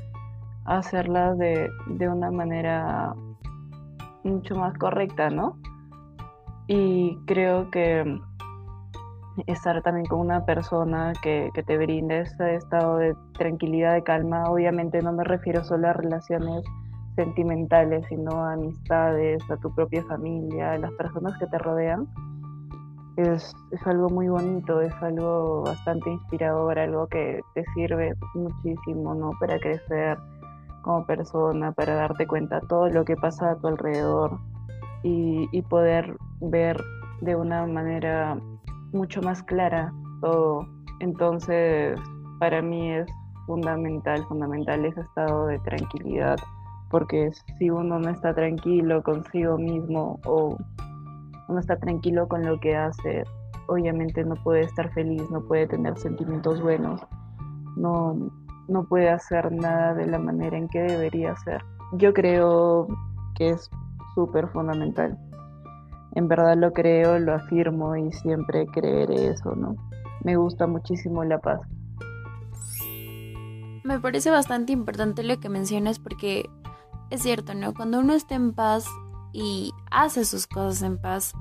a 0.65 0.79
hacerlas 0.79 1.39
de, 1.39 1.71
una 2.09 2.31
manera 2.31 3.15
mucho 4.25 4.55
más 4.57 4.77
correcta, 4.77 5.31
¿no? 5.31 5.57
Y 6.69 7.17
creo 7.27 7.71
que 7.71 8.21
estar 9.47 9.83
también 9.83 10.07
con 10.07 10.21
una 10.21 10.45
persona 10.45 11.13
que, 11.23 11.51
que, 11.55 11.63
te 11.63 11.79
brinde 11.79 12.21
ese 12.21 12.57
estado 12.57 12.99
de 12.99 13.15
tranquilidad, 13.39 13.95
de 13.95 14.03
calma, 14.03 14.45
obviamente 14.51 15.01
no 15.01 15.13
me 15.13 15.25
refiero 15.25 15.65
solo 15.65 15.89
a 15.89 15.93
relaciones 15.95 16.63
sentimentales, 17.17 18.05
sino 18.09 18.45
a 18.45 18.53
amistades, 18.53 19.43
a 19.51 19.57
tu 19.57 19.75
propia 19.75 20.05
familia, 20.05 20.73
a 20.73 20.79
las 20.79 20.93
personas 20.93 21.37
que 21.39 21.47
te 21.47 21.59
rodean, 21.59 22.07
es, 23.17 23.53
es, 23.73 23.87
algo 23.87 24.09
muy 24.11 24.29
bonito, 24.29 24.81
es 24.81 24.93
algo 25.03 25.63
bastante 25.63 26.11
inspirador, 26.11 26.79
algo 26.79 27.09
que 27.09 27.41
te 27.55 27.65
sirve 27.75 28.15
muchísimo, 28.35 29.15
¿no? 29.15 29.33
Para 29.41 29.59
crecer 29.59 30.19
como 30.83 31.05
persona, 31.07 31.73
para 31.73 31.95
darte 31.95 32.27
cuenta 32.27 32.61
de 32.61 32.67
todo 32.69 32.89
lo 32.89 33.05
que 33.05 33.17
pasa 33.17 33.51
a 33.51 33.57
tu 33.57 33.67
alrededor 33.67 34.39
y, 35.03 35.63
poder 35.63 36.17
ver 36.41 36.81
de 37.21 37.37
una 37.37 37.67
manera 37.67 38.39
mucho 38.93 39.21
más 39.23 39.43
clara 39.43 39.93
todo. 40.21 40.67
Entonces, 41.01 41.99
para 42.39 42.63
mí 42.63 42.93
es 42.93 43.07
fundamental, 43.47 44.25
fundamental 44.27 44.85
ese 44.85 45.01
estado 45.01 45.47
de 45.47 45.59
tranquilidad 45.61 46.39
porque 46.91 47.31
si 47.59 47.71
uno 47.71 47.99
no 47.99 48.11
está 48.11 48.35
tranquilo 48.35 49.03
consigo 49.03 49.59
mismo 49.59 50.19
o 50.25 50.57
no 51.49 51.59
está 51.59 51.79
tranquilo 51.79 52.29
con 52.29 52.45
lo 52.45 52.59
que 52.61 52.77
hace, 52.77 53.25
obviamente 53.67 54.25
no 54.25 54.35
puede 54.37 54.63
estar 54.63 54.91
feliz, 54.93 55.23
no 55.31 55.43
puede 55.43 55.67
tener 55.67 55.97
sentimientos 55.99 56.61
buenos, 56.61 57.01
no, 57.77 58.31
no 58.69 58.85
puede 58.85 59.11
hacer 59.11 59.53
nada 59.53 59.95
de 59.95 60.07
la 60.07 60.19
manera 60.19 60.57
en 60.57 60.69
que 60.69 60.81
debería 60.81 61.37
ser. 61.37 61.63
Yo 61.93 62.13
creo 62.13 62.87
que 63.35 63.51
es 63.51 63.71
súper 64.19 64.49
fundamental. 64.49 65.17
En 66.17 66.27
verdad 66.27 66.57
lo 66.57 66.73
creo, 66.73 67.21
lo 67.21 67.35
afirmo 67.35 67.95
y 67.95 68.11
siempre 68.11 68.67
creeré 68.67 69.29
eso, 69.29 69.55
¿no? 69.55 69.77
Me 70.25 70.35
gusta 70.35 70.67
muchísimo 70.67 71.23
la 71.23 71.39
paz. 71.39 71.61
Me 73.85 74.01
parece 74.01 74.31
bastante 74.31 74.73
importante 74.73 75.23
lo 75.23 75.39
que 75.39 75.49
mencionas 75.49 76.01
porque 76.01 76.51
es 77.11 77.23
cierto, 77.23 77.55
¿no? 77.55 77.75
Cuando 77.75 78.01
uno 78.01 78.15
está 78.15 78.35
en 78.35 78.53
paz 78.55 78.87
y 79.33 79.73
hace 79.93 80.25
sus 80.25 80.49
cosas 80.49 80.83
en 80.83 81.01
paz, 81.01 81.33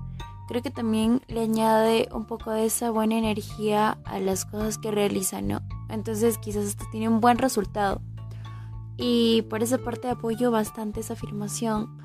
creo 0.48 0.62
que 0.62 0.70
también 0.70 1.22
le 1.28 1.42
añade 1.42 2.10
un 2.14 2.26
poco 2.26 2.52
de 2.52 2.66
esa 2.66 2.92
buena 2.92 3.18
energía 3.18 3.98
a 4.06 4.20
las 4.20 4.46
cosas 4.46 4.78
que 4.78 4.92
realiza, 4.92 5.42
¿no? 5.42 5.62
Entonces 5.90 6.38
quizás 6.38 6.66
esto 6.66 6.86
tiene 6.92 7.10
un 7.10 7.22
buen 7.22 7.40
resultado. 7.40 8.02
Y 8.98 9.42
por 9.50 9.64
esa 9.64 9.80
parte 9.80 10.10
apoyo 10.10 10.52
bastante 10.52 11.00
esa 11.00 11.14
afirmación, 11.14 11.98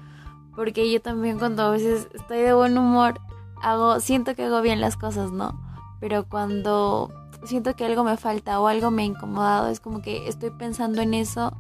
porque 0.54 0.90
yo 0.90 1.00
también 1.00 1.38
cuando 1.38 1.62
a 1.62 1.71
veces 1.71 2.09
estoy 2.12 2.38
de 2.38 2.52
buen 2.52 2.76
humor, 2.76 3.21
hago, 3.61 4.00
siento 4.00 4.35
que 4.35 4.44
hago 4.44 4.61
bien 4.61 4.80
las 4.80 4.97
cosas, 4.97 5.32
¿no? 5.32 5.61
Pero 6.00 6.28
cuando 6.28 7.11
siento 7.44 7.75
que 7.75 7.85
algo 7.85 8.04
me 8.04 8.16
falta 8.16 8.61
o 8.61 8.66
algo 8.66 8.90
me 8.90 9.02
ha 9.02 9.06
incomodado, 9.06 9.68
es 9.68 9.80
como 9.80 10.02
que 10.02 10.28
estoy 10.28 10.50
pensando 10.50 11.00
en 11.02 11.14
eso 11.14 11.56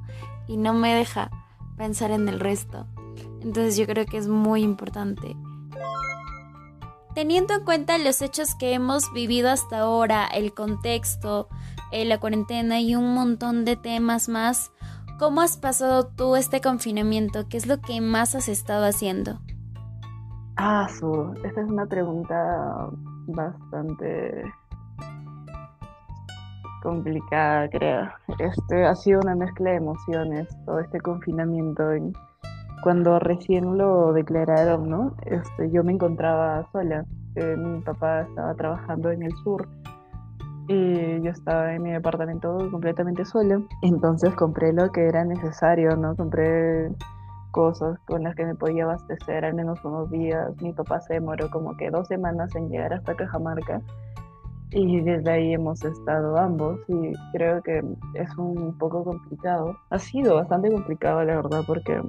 y 0.48 0.56
no 0.56 0.74
me 0.74 0.94
deja 0.94 1.30
pensar 1.76 2.10
en 2.10 2.28
el 2.28 2.40
resto. 2.40 2.86
Entonces 3.40 3.76
yo 3.76 3.86
creo 3.86 4.06
que 4.06 4.18
es 4.18 4.28
muy 4.28 4.62
importante. 4.62 5.36
Teniendo 7.14 7.54
en 7.54 7.64
cuenta 7.64 7.98
los 7.98 8.22
hechos 8.22 8.54
que 8.54 8.72
hemos 8.72 9.12
vivido 9.12 9.50
hasta 9.50 9.80
ahora, 9.80 10.26
el 10.26 10.54
contexto, 10.54 11.48
eh, 11.90 12.06
la 12.06 12.18
cuarentena 12.18 12.80
y 12.80 12.94
un 12.94 13.12
montón 13.12 13.66
de 13.66 13.76
temas 13.76 14.28
más, 14.28 14.72
¿cómo 15.18 15.40
has 15.40 15.56
pasado 15.56 16.06
tú 16.06 16.36
este 16.36 16.60
confinamiento? 16.60 17.48
¿Qué 17.48 17.56
es 17.56 17.66
lo 17.66 17.80
que 17.80 18.00
más 18.00 18.34
has 18.34 18.48
estado 18.48 18.84
haciendo? 18.84 19.38
Ah, 20.56 20.88
su, 20.98 21.34
esta 21.44 21.60
es 21.62 21.70
una 21.70 21.86
pregunta 21.86 22.90
bastante 23.26 24.44
complicada, 26.82 27.68
creo. 27.70 28.08
Este 28.38 28.84
ha 28.84 28.94
sido 28.94 29.20
una 29.20 29.34
mezcla 29.34 29.70
de 29.70 29.76
emociones, 29.76 30.48
todo 30.66 30.80
este 30.80 31.00
confinamiento. 31.00 31.84
cuando 32.82 33.18
recién 33.18 33.78
lo 33.78 34.12
declararon, 34.12 34.88
¿no? 34.88 35.14
Este, 35.26 35.70
yo 35.70 35.84
me 35.84 35.92
encontraba 35.92 36.66
sola. 36.72 37.04
Eh, 37.36 37.56
mi 37.56 37.80
papá 37.80 38.22
estaba 38.22 38.54
trabajando 38.54 39.10
en 39.10 39.22
el 39.22 39.32
sur 39.42 39.66
y 40.68 41.22
yo 41.22 41.30
estaba 41.30 41.74
en 41.74 41.82
mi 41.82 41.92
departamento 41.92 42.56
completamente 42.70 43.24
sola. 43.24 43.60
Entonces 43.82 44.34
compré 44.34 44.72
lo 44.72 44.90
que 44.90 45.06
era 45.06 45.24
necesario, 45.24 45.96
¿no? 45.96 46.14
Compré 46.16 46.90
cosas 47.50 47.98
con 48.06 48.22
las 48.22 48.34
que 48.34 48.46
me 48.46 48.54
podía 48.54 48.84
abastecer 48.84 49.44
al 49.44 49.54
menos 49.54 49.84
unos 49.84 50.10
días. 50.10 50.50
Mi 50.60 50.72
papá 50.72 51.00
se 51.00 51.14
demoró 51.14 51.50
como 51.50 51.76
que 51.76 51.90
dos 51.90 52.08
semanas 52.08 52.54
en 52.56 52.68
llegar 52.70 52.92
hasta 52.94 53.14
Cajamarca 53.14 53.80
y 54.74 55.00
desde 55.02 55.30
ahí 55.30 55.52
hemos 55.52 55.84
estado 55.84 56.38
ambos 56.38 56.80
y 56.88 57.12
creo 57.32 57.62
que 57.62 57.82
es 58.14 58.38
un 58.38 58.76
poco 58.78 59.04
complicado. 59.04 59.76
Ha 59.90 59.98
sido 59.98 60.36
bastante 60.36 60.70
complicado 60.70 61.22
la 61.24 61.36
verdad 61.36 61.62
porque 61.66 62.00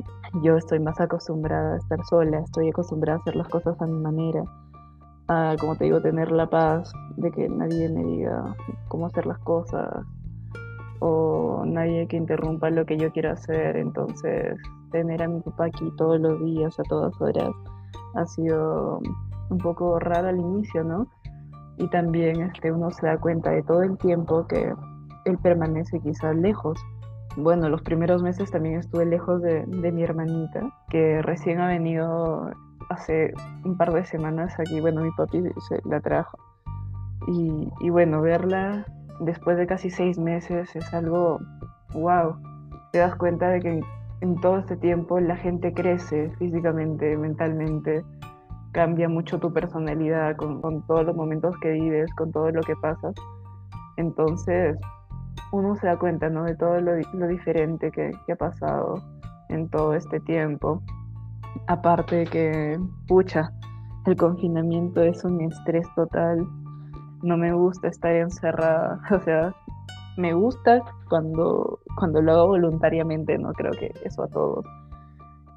yo 0.41 0.57
estoy 0.57 0.79
más 0.79 1.00
acostumbrada 1.00 1.74
a 1.74 1.77
estar 1.77 2.00
sola, 2.05 2.39
estoy 2.39 2.69
acostumbrada 2.69 3.17
a 3.17 3.22
hacer 3.22 3.36
las 3.36 3.50
cosas 3.50 3.79
a 3.81 3.86
mi 3.86 4.00
manera, 4.00 4.43
a, 5.27 5.56
como 5.60 5.75
te 5.75 5.86
digo, 5.86 6.01
tener 6.01 6.32
la 6.32 6.48
paz 6.48 6.92
de 7.18 7.32
que 7.32 7.48
nadie 7.50 7.89
me 7.89 8.03
diga 8.03 8.56
cómo 8.88 9.08
hacer 9.08 9.25
las 9.25 9.39
cosas 9.39 10.06
o 11.00 11.63
nadie 11.65 12.08
que 12.08 12.18
interrumpa 12.18 12.70
lo 12.70 12.86
que 12.86 12.98
yo 12.98 13.12
quiero 13.12 13.32
hacer. 13.32 13.77
Entonces, 13.77 14.58
tener 14.92 15.24
a 15.24 15.27
mi 15.27 15.42
papá 15.42 15.65
aquí 15.65 15.92
todos 15.98 16.20
los 16.20 16.39
días, 16.44 16.80
a 16.80 16.84
todas 16.84 17.20
horas, 17.22 17.50
ha 18.15 18.25
sido 18.25 19.00
un 19.50 19.58
poco 19.58 20.00
raro 20.00 20.30
al 20.30 20.39
inicio, 20.39 20.84
¿no? 20.84 21.08
y 21.77 21.88
también 21.88 22.42
este, 22.42 22.72
uno 22.72 22.92
se 22.92 23.06
da 23.06 23.18
cuenta 23.18 23.51
de 23.51 23.63
todo 23.63 23.84
el 23.84 23.98
tiempo 23.98 24.46
que 24.48 24.74
él 25.25 25.38
permanece 25.39 26.00
quizás 26.00 26.36
lejos. 26.36 26.80
Bueno, 27.36 27.68
los 27.70 27.82
primeros 27.82 28.22
meses 28.22 28.51
también 28.51 28.80
estuve 28.80 29.06
lejos 29.06 29.42
de, 29.42 29.65
mi 29.65 30.03
hermanita, 30.03 30.70
que 30.89 31.22
recién 31.24 31.60
ha 31.62 31.68
venido 31.68 32.51
hace 32.90 33.34
un 33.63 33.78
par 33.78 33.94
de 33.94 34.06
semanas 34.06 34.54
aquí. 34.60 34.80
Bueno, 34.80 35.02
mi 35.02 35.12
papi 35.12 35.44
se 35.68 35.82
la 35.86 36.00
trajo. 36.02 36.38
Y, 37.28 37.70
y 37.80 37.90
bueno, 37.90 38.22
verla 38.22 38.86
después 39.20 39.58
de 39.58 39.68
casi 39.68 39.90
seis 39.90 40.18
meses 40.18 40.75
es 40.75 40.94
algo, 40.94 41.40
wow, 41.94 42.36
te 42.92 43.00
das 43.00 43.16
cuenta 43.16 43.50
de 43.50 43.60
que 43.60 43.82
en 44.22 44.40
todo 44.40 44.60
este 44.60 44.78
tiempo 44.78 45.20
la 45.20 45.36
gente 45.36 45.74
crece 45.74 46.32
físicamente, 46.38 47.18
mentalmente, 47.18 48.04
cambia 48.72 49.10
mucho 49.10 49.40
tu 49.40 49.52
personalidad 49.52 50.36
con, 50.36 50.62
todos 50.88 51.06
los 51.06 51.16
momentos 51.16 51.56
que 51.60 51.72
vives, 51.72 52.13
con 52.16 52.32
todo 52.32 52.50
lo 52.52 52.62
que 52.62 52.75
pasas. 52.75 53.13
Entonces, 53.98 54.78
uno 55.52 55.75
se 55.75 55.88
da 55.88 55.98
cuenta 55.98 56.30
¿no? 56.30 56.44
de 56.44 56.56
todo 56.56 56.80
lo, 56.82 57.28
diferente 57.28 57.92
que, 57.92 58.12
ha 58.32 58.36
pasado 58.36 58.96
en 59.50 59.70
todo 59.70 59.94
este 59.94 60.20
tiempo. 60.22 60.82
Aparte 61.67 62.17
de 62.17 62.25
que, 62.25 62.79
pucha, 63.07 63.51
el 64.05 64.15
confinamiento 64.15 65.01
es 65.01 65.24
un 65.24 65.41
estrés 65.41 65.88
total. 65.95 66.48
No 67.22 67.38
me 67.38 67.53
gusta 67.53 67.88
estar 67.88 68.15
encerrada. 68.15 69.01
O 69.12 69.19
sea, 69.22 69.55
me 70.17 70.33
gusta 70.33 70.83
cuando, 71.10 71.79
cuando 71.98 72.22
lo 72.22 72.33
hago 72.33 72.48
voluntariamente, 72.48 73.38
no 73.38 73.53
creo 73.53 73.72
que 73.72 73.91
eso 74.03 74.24
a 74.24 74.27
todos 74.27 74.65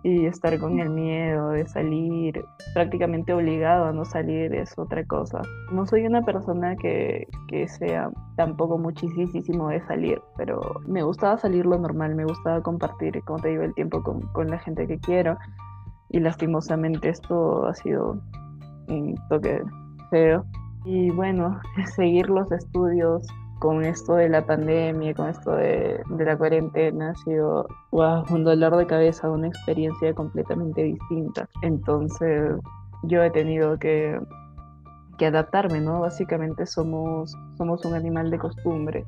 y 0.06 0.26
estar 0.26 0.56
con 0.60 0.78
el 0.78 0.90
miedo 0.90 1.50
de 1.50 1.66
salir, 1.66 2.44
prácticamente 2.74 3.32
obligado 3.32 3.86
a 3.86 3.92
no 3.92 4.04
salir 4.04 4.54
es 4.54 4.78
otra 4.78 5.04
cosa. 5.04 5.42
No 5.72 5.84
soy 5.84 6.06
una 6.06 6.22
persona 6.22 6.76
que, 6.76 7.26
que 7.48 7.66
sea 7.66 8.10
tampoco 8.36 8.78
muchísimo 8.78 9.68
de 9.68 9.84
salir, 9.86 10.22
pero 10.36 10.60
me 10.86 11.02
gustaba 11.02 11.38
salir 11.38 11.66
lo 11.66 11.76
normal, 11.76 12.14
me 12.14 12.24
gustaba 12.24 12.62
compartir, 12.62 13.20
como 13.24 13.40
te 13.40 13.52
el 13.52 13.74
tiempo 13.74 14.00
con, 14.04 14.20
con 14.28 14.48
la 14.48 14.60
gente 14.60 14.86
que 14.86 15.00
quiero 15.00 15.38
y 16.10 16.20
lastimosamente 16.20 17.08
esto 17.08 17.66
ha 17.66 17.74
sido 17.74 18.20
un 18.88 19.14
toque 19.28 19.62
feo. 20.10 20.44
Y 20.84 21.10
bueno, 21.10 21.60
seguir 21.96 22.28
los 22.30 22.50
estudios 22.52 23.26
con 23.58 23.84
esto 23.84 24.14
de 24.14 24.28
la 24.28 24.44
pandemia, 24.44 25.14
con 25.14 25.28
esto 25.28 25.52
de, 25.52 26.00
la 26.18 26.36
cuarentena, 26.36 27.10
ha 27.10 27.14
sido 27.24 27.66
un 27.90 28.44
dolor 28.44 28.76
de 28.76 28.86
cabeza, 28.86 29.30
una 29.30 29.48
experiencia 29.48 30.14
completamente 30.14 30.82
distinta. 30.82 31.48
Entonces 31.62 32.52
yo 33.04 33.22
he 33.22 33.30
tenido 33.30 33.78
que, 33.78 34.20
que 35.18 35.26
adaptarme, 35.26 35.80
¿no? 35.80 36.00
Básicamente 36.00 36.66
somos, 36.66 37.34
somos 37.56 37.84
un 37.84 37.94
animal 37.94 38.30
de 38.30 38.38
costumbre. 38.38 39.06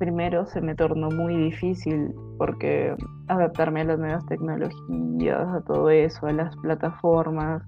Primero 0.00 0.46
se 0.46 0.62
me 0.62 0.74
tornó 0.74 1.10
muy 1.10 1.36
difícil 1.36 2.14
porque 2.38 2.96
adaptarme 3.28 3.82
a 3.82 3.84
las 3.84 3.98
nuevas 3.98 4.24
tecnologías, 4.24 5.46
a 5.46 5.60
todo 5.66 5.90
eso, 5.90 6.26
a 6.26 6.32
las 6.32 6.56
plataformas, 6.56 7.62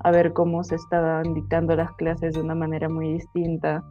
a 0.00 0.10
ver 0.10 0.34
cómo 0.34 0.62
se 0.62 0.74
estaban 0.74 1.32
dictando 1.32 1.74
las 1.74 1.90
clases 1.92 2.34
de 2.34 2.42
una 2.42 2.54
manera 2.54 2.90
muy 2.90 3.14
distinta 3.14 3.82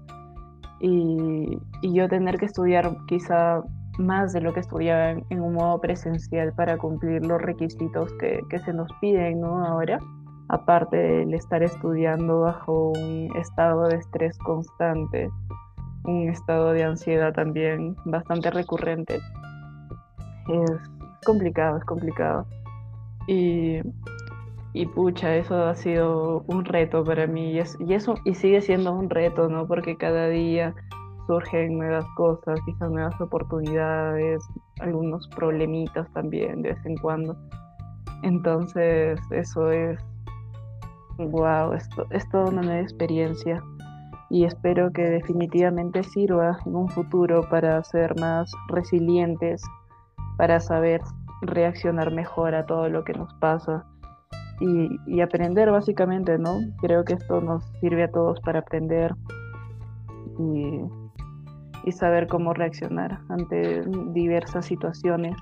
y, 0.80 1.58
yo 1.82 2.08
tener 2.08 2.38
que 2.38 2.46
estudiar 2.46 2.96
quizá 3.08 3.64
más 3.98 4.34
de 4.34 4.42
lo 4.42 4.54
que 4.54 4.60
estudiaba 4.60 5.10
en, 5.10 5.42
un 5.42 5.56
modo 5.56 5.82
presencial 5.82 6.54
para 6.54 6.78
cumplir 6.78 7.26
los 7.26 7.42
requisitos 7.42 8.14
que, 8.20 8.40
se 8.60 8.72
nos 8.72 8.88
piden 9.02 9.44
ahora, 9.44 9.98
aparte 10.50 10.96
del 10.96 11.34
estar 11.34 11.64
estudiando 11.64 12.42
bajo 12.42 12.92
un 12.92 13.36
estado 13.36 13.88
de 13.88 13.96
estrés 13.96 14.38
constante, 14.40 15.28
un 16.04 16.30
estado 16.30 16.72
de 16.74 16.84
ansiedad 16.84 17.34
también 17.34 17.96
bastante 18.06 18.52
recurrente. 18.52 19.20
Es 20.48 20.72
complicado, 21.26 21.78
es 21.78 21.86
complicado. 21.86 22.46
Y 23.28 23.82
y 24.74 24.88
pucha, 24.88 25.36
eso 25.36 25.66
ha 25.66 25.76
sido 25.76 26.44
un 26.48 26.66
reto 26.66 27.04
para 27.04 27.28
mí 27.28 27.52
y, 27.52 27.62
y, 27.80 27.94
eso 27.94 28.16
y 28.26 28.34
sigue 28.34 28.60
siendo 28.60 28.92
un 28.92 29.08
reto, 29.08 29.48
¿no? 29.48 29.68
Porque 29.68 29.96
cada 29.96 30.28
día 30.30 30.74
surgen 31.28 31.78
nuevas 31.78 32.06
cosas, 32.16 32.60
quizás 32.66 32.89
nuevas 32.89 33.20
oportunidades, 33.22 34.44
algunos 34.80 35.28
problemitas 35.30 36.12
también 36.13 36.63
de 36.63 36.74
vez 36.74 36.86
en 36.86 36.98
cuando. 36.98 37.38
Entonces, 38.24 39.20
eso 39.30 39.70
es, 39.72 40.00
wow, 41.20 41.74
esto 41.74 42.08
es 42.10 42.28
toda 42.30 42.46
una 42.46 42.63
nueva 42.63 42.82
experiencia 42.82 43.63
y 44.34 44.46
espero 44.46 44.91
que 44.91 45.04
definitivamente 45.04 46.02
sirva 46.02 46.58
en 46.65 46.76
un 46.76 46.89
futuro 46.89 47.48
para 47.52 47.84
ser 47.84 48.19
más 48.19 48.52
resilientes, 48.67 49.62
para 50.38 50.60
saber 50.60 51.02
reaccionar 51.43 52.12
mejor 52.12 52.56
a 52.56 52.65
todo 52.65 52.89
lo 52.89 53.04
que 53.04 53.13
nos 53.13 53.32
pasa 53.36 53.86
y, 54.60 55.22
aprender 55.22 55.69
básicamente, 55.69 56.39
¿no? 56.39 56.58
Creo 56.82 57.06
que 57.06 57.13
esto 57.13 57.41
nos 57.41 57.63
sirve 57.80 58.06
a 58.06 58.12
todos 58.12 58.39
para 58.39 58.62
aprender 58.62 59.13
y, 60.39 61.91
saber 61.91 62.28
cómo 62.28 62.56
reaccionar 62.56 63.19
ante 63.30 63.84
diversas 64.13 64.65
situaciones. 64.65 65.36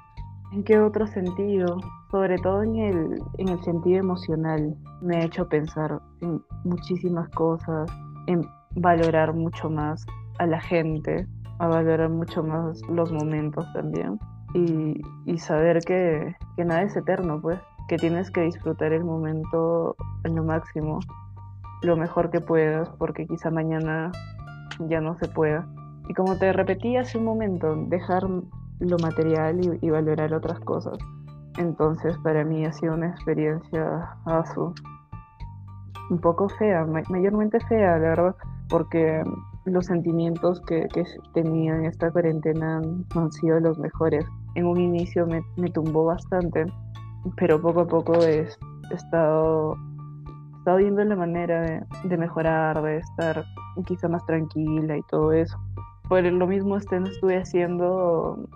¿En 0.52 0.66
qué 0.66 0.78
otro 0.80 1.08
sentido? 1.08 1.78
Sobre 2.10 2.38
todo 2.40 2.64
en 2.64 2.76
el, 2.76 3.22
en 3.38 3.48
el 3.48 3.64
sentido 3.64 4.00
emocional, 4.00 4.76
me 5.02 5.16
ha 5.16 5.24
hecho 5.24 5.48
pensar 5.48 6.02
en 6.20 6.44
muchísimas 6.66 7.30
cosas, 7.30 7.90
en 8.28 8.44
valorar 8.76 9.34
mucho 9.34 9.70
más 9.70 10.06
a 10.40 10.46
la 10.46 10.62
gente, 10.62 11.28
a 11.60 11.68
valorar 11.68 12.10
mucho 12.10 12.44
más 12.44 12.82
los 12.90 13.12
momentos 13.12 13.66
también 13.74 14.20
y, 14.54 15.02
y 15.26 15.38
saber 15.38 15.80
que, 15.80 16.36
que 16.56 16.66
nada 16.66 16.84
es 16.84 16.96
eterno, 16.96 17.40
pues 17.42 17.60
que 17.88 17.98
tienes 17.98 18.32
que 18.32 18.42
disfrutar 18.42 18.94
el 18.94 19.04
momento 19.04 19.96
en 20.24 20.36
lo 20.36 20.44
máximo, 20.44 21.00
lo 21.82 21.98
mejor 21.98 22.30
que 22.30 22.40
puedas, 22.40 22.90
porque 22.98 23.28
quizá 23.28 23.50
mañana 23.50 24.12
ya 24.88 25.02
no 25.02 25.18
se 25.18 25.28
pueda. 25.28 25.68
Y 26.08 26.14
como 26.14 26.38
te 26.38 26.54
repetí 26.54 26.96
hace 26.96 27.18
un 27.18 27.26
momento, 27.26 27.76
dejar 27.88 28.24
lo 28.24 28.98
material 29.00 29.78
y, 29.82 29.90
valorar 29.90 30.34
otras 30.34 30.60
cosas. 30.62 30.98
Entonces 31.58 32.18
para 32.20 32.44
mí 32.46 32.66
ha 32.66 32.72
sido 32.72 32.94
una 32.94 33.10
experiencia 33.10 34.16
azul, 34.26 34.74
un 36.10 36.20
poco 36.20 36.48
fea, 36.48 36.86
mayormente 36.86 37.60
fea, 37.68 37.98
la 37.98 38.10
verdad, 38.10 38.36
porque 38.72 39.24
los 39.66 39.86
sentimientos 39.86 40.60
que, 40.62 40.88
que 40.92 41.04
tenía 41.36 41.76
en 41.76 41.86
esta 41.86 42.10
cuarentena 42.10 42.82
han 43.16 43.32
sido 43.34 43.60
los 43.60 43.78
mejores. 43.78 44.26
En 44.56 44.66
un 44.66 44.80
inicio 44.80 45.28
me, 45.28 45.42
me 45.58 45.70
tumbó 45.70 46.06
bastante 46.06 46.66
pero 47.38 47.62
poco 47.62 47.82
a 47.82 47.88
poco 47.88 48.14
he, 48.24 48.48
estado, 48.92 49.78
estado 50.60 50.78
viendo 50.78 51.04
la 51.04 51.16
manera 51.16 51.86
de, 52.04 52.18
mejorar, 52.18 52.82
de 52.82 52.98
estar 52.98 53.46
quizá 53.86 54.08
más 54.08 54.26
tranquila 54.26 54.98
y 54.98 55.02
todo 55.04 55.32
eso. 55.32 55.58
Por 56.10 56.24
lo 56.24 56.48
mismo 56.48 56.78
este, 56.78 56.98
estuve 56.98 57.38
haciendo 57.38 58.50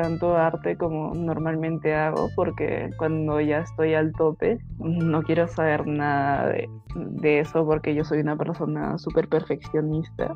tanto 0.00 0.36
arte 0.36 0.76
como 0.76 1.12
normalmente 1.12 1.92
hago, 1.92 2.28
porque 2.36 2.88
cuando 2.98 3.40
ya 3.40 3.58
estoy 3.58 3.94
al 3.94 4.12
tope, 4.12 4.60
no 4.78 5.22
quiero 5.24 5.48
saber 5.48 5.88
nada 5.88 6.50
de, 6.50 6.68
de 6.94 7.40
eso, 7.40 7.66
porque 7.66 7.96
yo 7.96 8.04
soy 8.04 8.20
una 8.20 8.36
persona 8.36 8.96
súper 8.98 9.28
perfeccionista. 9.28 10.32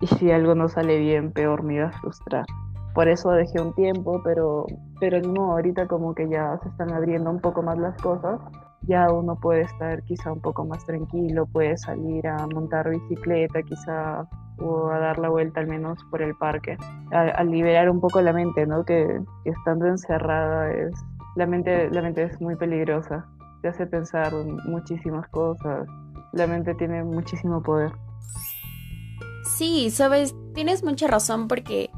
Y 0.00 0.06
si 0.06 0.30
algo 0.30 0.54
no 0.54 0.68
sale 0.68 0.98
bien, 0.98 1.32
peor 1.32 1.62
me 1.62 1.74
iba 1.74 1.88
a 1.88 2.00
frustrar. 2.00 2.46
Por 2.94 3.08
eso 3.08 3.30
dejé 3.32 3.60
un 3.60 3.74
tiempo, 3.74 4.22
pero, 4.24 4.64
pero 4.98 5.20
no, 5.20 5.52
ahorita 5.52 5.86
como 5.86 6.14
que 6.14 6.30
ya 6.30 6.58
se 6.62 6.70
están 6.70 6.90
abriendo 6.94 7.30
un 7.30 7.40
poco 7.40 7.62
más 7.62 7.76
las 7.76 8.00
cosas 8.00 8.40
ya 8.86 9.10
uno 9.10 9.36
puede 9.36 9.62
estar 9.62 10.02
quizá 10.04 10.32
un 10.32 10.40
poco 10.40 10.64
más 10.64 10.84
tranquilo, 10.84 11.46
puede 11.46 11.76
salir 11.76 12.26
a 12.26 12.46
montar 12.46 12.88
bicicleta 12.88 13.62
quizá 13.62 14.28
o 14.58 14.88
a 14.88 14.98
dar 14.98 15.18
la 15.18 15.28
vuelta 15.28 15.60
al 15.60 15.66
menos 15.66 15.98
por 16.10 16.22
el 16.22 16.34
parque, 16.36 16.78
a, 17.12 17.44
liberar 17.44 17.90
un 17.90 18.00
poco 18.00 18.20
la 18.22 18.32
mente, 18.32 18.66
¿no? 18.66 18.84
Que, 18.84 19.20
estando 19.44 19.86
encerrada 19.86 20.72
es, 20.72 20.94
la 21.34 21.46
mente, 21.46 21.90
la 21.90 22.00
mente 22.00 22.22
es 22.22 22.40
muy 22.40 22.56
peligrosa, 22.56 23.26
te 23.62 23.68
hace 23.68 23.86
pensar 23.86 24.32
muchísimas 24.66 25.28
cosas, 25.28 25.86
la 26.32 26.46
mente 26.46 26.74
tiene 26.74 27.04
muchísimo 27.04 27.62
poder. 27.62 27.92
Sí, 29.44 29.90
sabes, 29.90 30.34
tienes 30.54 30.82
mucha 30.82 31.06
razón 31.06 31.48
porque 31.48 31.90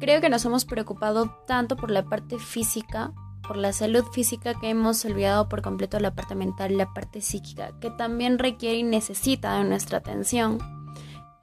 creo 0.00 0.20
que 0.20 0.28
nos 0.28 0.44
hemos 0.44 0.64
preocupado 0.64 1.30
tanto 1.46 1.76
por 1.76 1.90
la 1.90 2.04
parte 2.04 2.38
física 2.38 3.12
por 3.46 3.56
la 3.56 3.72
salud 3.72 4.04
física 4.12 4.54
que 4.54 4.70
hemos 4.70 5.04
olvidado 5.04 5.48
por 5.48 5.62
completo 5.62 5.98
la 6.00 6.14
parte 6.14 6.34
mental 6.34 6.76
la 6.76 6.92
parte 6.92 7.20
psíquica, 7.20 7.72
que 7.80 7.90
también 7.90 8.38
requiere 8.38 8.78
y 8.78 8.82
necesita 8.82 9.58
de 9.58 9.64
nuestra 9.64 9.98
atención. 9.98 10.58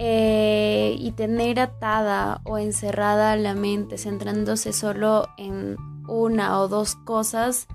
Eh, 0.04 0.96
y 0.98 1.12
tener 1.12 1.60
atada 1.60 2.42
o 2.44 2.58
encerrada 2.58 3.36
la 3.36 3.54
mente, 3.54 4.00
centrándose 4.00 4.74
solo 4.74 5.28
en 5.38 5.78
una 6.08 6.60
o 6.60 6.68
dos 6.68 6.96
cosas, 6.96 7.68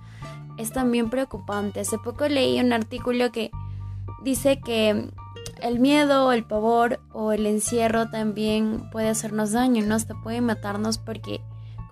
es 0.59 0.73
también 0.73 1.09
preocupante. 1.09 1.81
Hace 1.81 1.99
poco 1.99 2.27
leí 2.29 2.59
un 2.59 2.73
artículo 2.73 3.31
que 3.31 3.53
dice 4.25 4.59
que 4.61 5.09
el 5.63 5.79
miedo, 5.79 6.33
el 6.33 6.45
pavor 6.45 7.01
o 7.13 7.33
el 7.33 7.47
encierro 7.47 8.11
también 8.11 8.91
puede 8.91 9.09
hacernos 9.09 9.53
daño, 9.53 9.85
¿no? 9.87 9.95
Hasta 9.95 10.15
puede 10.21 10.41
matarnos 10.41 10.99
porque 10.99 11.41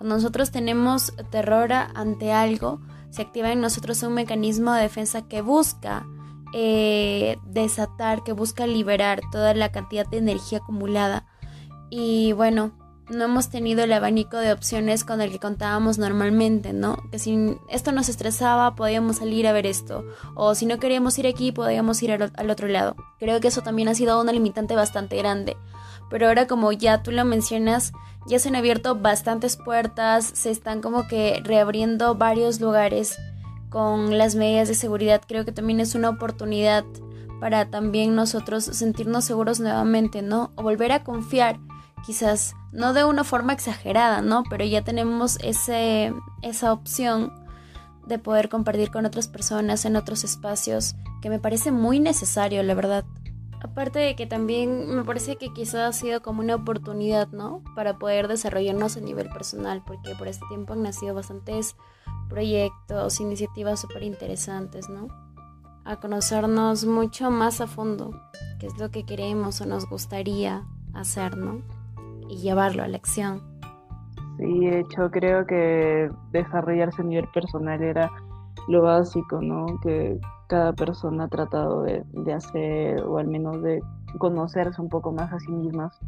nosotros 0.05 0.51
tenemos 0.51 1.14
terror 1.31 1.73
ante 1.73 2.33
algo, 2.33 2.81
se 3.11 3.23
activa 3.23 3.53
en 3.53 3.61
nosotros 3.61 4.03
un 4.03 4.14
mecanismo 4.14 4.73
de 4.73 4.83
defensa 4.83 5.23
que 5.23 5.40
busca 5.40 6.07
eh, 6.53 7.38
desatar, 7.47 8.23
que 8.23 8.33
busca 8.33 8.67
liberar 8.67 9.21
toda 9.33 9.55
la 9.55 9.73
cantidad 9.73 10.07
de 10.07 10.19
energía 10.19 10.59
acumulada. 10.59 11.27
Y 11.90 12.33
bueno, 12.33 12.73
no 13.09 13.25
hemos 13.25 13.51
tenido 13.51 13.85
el 13.85 13.93
abanico 13.93 14.37
de 14.37 14.53
opciones 14.53 15.05
con 15.05 15.21
el 15.21 15.31
que 15.31 15.38
contábamos 15.38 15.99
normalmente, 15.99 16.73
¿no? 16.73 16.99
Que 17.11 17.19
si 17.19 17.57
esto 17.69 17.93
nos 17.93 18.09
estresaba, 18.09 18.75
podíamos 18.75 19.17
salir 19.17 19.47
a 19.47 19.53
ver 19.53 19.67
esto. 19.67 20.05
O 20.35 20.55
si 20.55 20.67
no 20.67 20.79
queríamos 20.79 21.19
ir 21.19 21.27
aquí, 21.27 21.53
podíamos 21.53 22.03
ir 22.03 22.12
al 22.12 22.51
otro 22.51 22.69
lado. 22.69 22.97
Creo 23.19 23.40
que 23.40 23.49
eso 23.49 23.62
también 23.62 23.88
ha 23.88 23.95
sido 23.95 24.21
una 24.21 24.33
limitante 24.33 24.75
bastante 24.75 25.17
grande 25.17 25.57
pero 26.11 26.29
ahora 26.29 26.47
como 26.47 26.73
ya 26.73 27.03
tú 27.03 27.11
lo 27.11 27.25
mencionas, 27.25 27.93
ya 28.27 28.38
se 28.38 28.49
han 28.49 28.57
abierto 28.57 28.97
bastantes 28.97 29.57
puertas, 29.57 30.25
se 30.25 30.51
están 30.51 30.81
como 30.81 31.07
que 31.07 31.40
reabriendo 31.45 32.14
varios 32.14 32.61
lugares 32.61 33.19
con 33.69 34.17
las 34.17 34.35
medidas 34.35 34.69
de 34.69 34.75
seguridad. 34.75 35.21
Creo 35.27 35.45
que 35.45 35.53
también 35.53 35.81
es 35.81 35.95
una 35.95 36.09
oportunidad 36.09 36.85
para 37.40 37.71
también 37.71 38.14
nosotros 38.14 38.64
sentirnos 38.64 39.25
seguros 39.25 39.61
nuevamente, 39.61 40.23
¿no? 40.23 40.53
O 40.55 40.62
volver 40.62 40.93
a 40.93 41.05
confiar, 41.05 41.59
quizás 42.07 42.55
no 42.73 42.93
de 42.93 43.05
una 43.05 43.25
forma 43.25 43.53
exagerada, 43.53 44.23
¿no? 44.23 44.45
Pero 44.49 44.64
ya 44.64 44.83
tenemos 44.83 45.38
ese, 45.43 46.14
esa 46.43 46.73
opción 46.73 47.33
de 48.07 48.19
poder 48.19 48.49
compartir 48.49 48.90
con 48.90 49.07
otras 49.07 49.29
personas 49.29 49.85
en 49.85 49.97
otros 49.97 50.25
espacios 50.25 50.95
que 51.21 51.31
me 51.31 51.38
parece 51.38 51.71
muy 51.71 52.01
necesario, 52.01 52.62
la 52.62 52.75
verdad. 52.75 53.05
Aparte 53.64 53.98
de 53.98 54.14
que 54.14 54.27
también 54.27 54.94
me 54.94 55.05
parece 55.05 55.37
que 55.37 55.50
quizás 55.55 55.88
ha 55.88 55.92
sido 55.98 56.20
como 56.20 56.40
una 56.40 56.55
oportunidad, 56.55 57.29
¿no? 57.29 57.62
Para 57.74 57.98
poder 57.98 58.29
desarrollarnos 58.29 58.98
a 58.98 59.00
nivel 59.00 59.31
personal, 59.31 59.83
porque 59.87 60.14
por 60.16 60.29
este 60.29 60.44
tiempo 60.50 60.74
han 60.74 60.83
nacido 60.83 61.14
bastantes 61.14 61.74
proyectos, 62.29 63.20
iniciativas 63.20 63.81
súper 63.81 64.03
interesantes, 64.03 64.90
¿no? 64.90 65.09
A 65.87 65.96
conocernos 65.98 66.85
mucho 66.85 67.31
más 67.31 67.62
a 67.62 67.66
fondo, 67.66 68.11
qué 68.61 68.66
es 68.66 68.77
lo 68.77 68.90
que 68.90 69.07
queremos 69.07 69.62
o 69.62 69.66
nos 69.66 69.88
gustaría 69.88 70.66
hacer, 70.92 71.38
¿no? 71.38 71.62
Y 72.29 72.37
llevarlo 72.42 72.83
a 72.83 72.88
la 72.88 72.98
acción. 72.98 73.42
Sí, 74.37 74.66
de 74.66 74.81
hecho 74.81 75.11
creo 75.11 75.46
que 75.46 76.11
desarrollarse 76.33 77.00
a 77.00 77.05
nivel 77.07 77.29
personal 77.33 77.83
era 77.83 78.11
lo 78.68 78.83
básico, 78.83 79.40
¿no? 79.40 79.64
Que 79.81 80.20
cada 80.48 80.72
persona 80.72 81.24
ha 81.24 81.28
tratado 81.28 81.83
de, 81.83 82.04
hacer 82.33 83.02
o 83.02 83.18
al 83.18 83.28
menos 83.28 83.62
de 83.62 83.80
conocerse 84.18 84.80
un 84.80 84.88
poco 84.88 85.12
más 85.12 85.33
a 85.33 85.38
sí 85.40 85.50
mismas. 85.52 85.98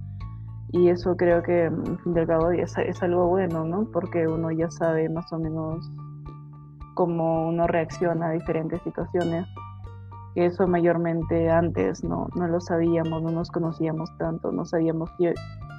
Y 0.73 0.89
eso 0.89 1.17
creo 1.17 1.43
que, 1.43 1.67
al 1.67 1.99
fin 2.03 2.15
y 2.15 2.19
al 2.19 2.27
cabo, 2.27 2.51
es, 2.51 3.03
algo 3.03 3.29
bueno, 3.29 3.65
¿no? 3.65 3.85
Porque 3.93 4.27
uno 4.27 4.51
ya 4.51 4.71
sabe 4.71 5.09
más 5.09 5.33
o 5.33 5.39
menos 5.39 5.91
cómo 6.95 7.49
uno 7.49 7.67
reacciona 7.67 8.29
a 8.29 8.33
diferentes 8.33 8.83
situaciones. 8.83 9.47
Eso 10.35 10.67
mayormente 10.67 11.51
antes 11.51 12.05
no, 12.05 12.29
no 12.35 12.47
lo 12.47 12.61
sabíamos, 12.61 13.23
no 13.23 13.31
nos 13.31 13.51
conocíamos 13.51 14.11
tanto, 14.19 14.53
no 14.53 14.67
sabíamos 14.67 15.11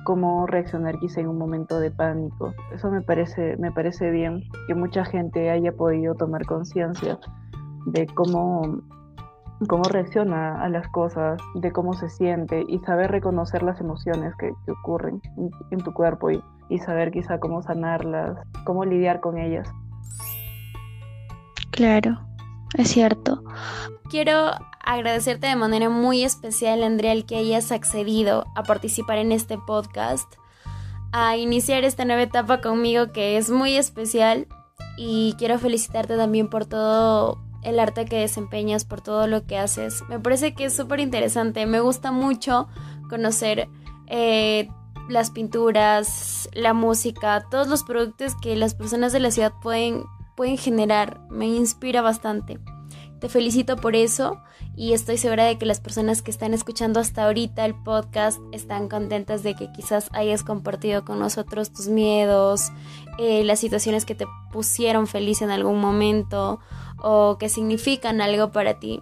cómo 0.04 0.48
reaccionar 0.48 0.98
quizá 1.00 1.20
en 1.20 1.28
un 1.28 1.38
momento 1.38 1.80
de 1.80 1.92
pánico. 1.92 2.54
Eso 2.74 2.90
me 2.90 3.02
parece, 3.02 3.56
me 3.58 3.72
parece 3.72 4.10
bien 4.10 4.42
que 4.66 4.74
mucha 4.74 5.06
gente 5.06 5.52
haya 5.52 5.74
podido 5.74 6.16
tomar 6.16 6.46
conciencia 6.46 7.20
de 7.88 8.06
cómo, 8.08 8.82
cómo 9.68 9.84
reacciona 9.84 10.62
a 10.62 10.70
las 10.70 10.88
cosas, 10.90 11.42
de 11.56 11.72
cómo 11.72 11.94
se 11.94 12.10
siente 12.10 12.66
y 12.68 12.80
saber 12.80 13.12
reconocer 13.12 13.64
las 13.64 13.80
emociones 13.80 14.34
que, 14.38 14.52
ocurren 14.72 15.22
en, 15.72 15.80
tu 15.80 15.94
cuerpo 15.94 16.30
y, 16.30 16.44
y 16.70 16.80
saber 16.80 17.12
quizá 17.12 17.40
cómo 17.40 17.64
sanarlas, 17.64 18.38
cómo 18.66 18.84
lidiar 18.84 19.22
con 19.22 19.38
ellas. 19.38 19.70
Claro, 21.72 22.20
es 22.78 22.90
cierto. 22.90 23.42
Quiero 24.10 24.52
agradecerte 24.84 25.48
de 25.48 25.56
manera 25.56 25.90
muy 25.90 26.24
especial, 26.24 26.84
Andrea, 26.84 27.14
el 27.14 27.26
que 27.26 27.38
hayas 27.38 27.72
accedido 27.72 28.46
a 28.56 28.64
participar 28.64 29.18
en 29.18 29.32
este 29.32 29.58
podcast, 29.58 30.34
a 31.14 31.38
iniciar 31.38 31.86
esta 31.86 32.04
nueva 32.04 32.24
etapa 32.24 32.60
conmigo 32.60 33.14
que 33.14 33.38
es 33.38 33.50
muy 33.50 33.78
especial 33.78 34.48
y 34.98 35.36
quiero 35.38 35.58
felicitarte 35.58 36.18
también 36.18 36.50
por 36.50 36.66
todo 36.66 37.47
el 37.68 37.80
arte 37.80 38.06
que 38.06 38.20
desempeñas, 38.20 38.86
por 38.86 39.02
todo 39.02 39.28
lo 39.28 39.46
que 39.46 39.58
haces. 39.58 40.04
Me 40.08 40.20
parece 40.20 40.54
que 40.54 40.66
es 40.66 40.76
súper 40.76 41.02
interesante. 41.02 41.66
Me 41.66 41.82
gusta 41.82 42.12
mucho 42.12 42.70
conocer 43.10 43.68
eh, 44.08 44.70
las 45.10 45.32
pinturas, 45.32 46.50
la 46.54 46.74
música, 46.74 47.44
todos 47.52 47.68
los 47.68 47.84
productos 47.84 48.36
que 48.42 48.56
las 48.56 48.74
personas 48.74 49.12
de 49.12 49.20
la 49.20 49.32
ciudad 49.32 49.54
pueden, 49.62 50.06
pueden 50.36 50.58
generar. 50.58 51.20
Me 51.30 51.46
inspira 51.46 52.02
bastante. 52.02 52.58
Te 53.20 53.30
felicito 53.30 53.78
por 53.78 53.96
eso 53.96 54.42
y 54.76 54.94
estoy 54.94 55.18
segura 55.18 55.46
de 55.46 55.58
que 55.58 55.66
las 55.66 55.80
personas 55.80 56.22
que 56.22 56.30
están 56.30 56.54
escuchando 56.54 57.00
hasta 57.00 57.26
ahorita 57.26 57.66
el 57.66 57.74
podcast 57.74 58.40
están 58.52 58.90
contentas 58.90 59.42
de 59.42 59.56
que 59.56 59.72
quizás 59.72 60.10
hayas 60.14 60.44
compartido 60.44 61.04
con 61.04 61.18
nosotros 61.18 61.74
tus 61.74 61.88
miedos, 61.88 62.72
eh, 63.18 63.44
las 63.44 63.60
situaciones 63.60 64.06
que 64.06 64.14
te 64.14 64.28
pusieron 64.52 65.08
feliz 65.08 65.42
en 65.42 65.50
algún 65.50 65.82
momento 65.82 66.60
o 67.00 67.38
que 67.40 67.50
significan 67.50 68.22
algo 68.22 68.52
para 68.52 68.80
ti. 68.80 69.02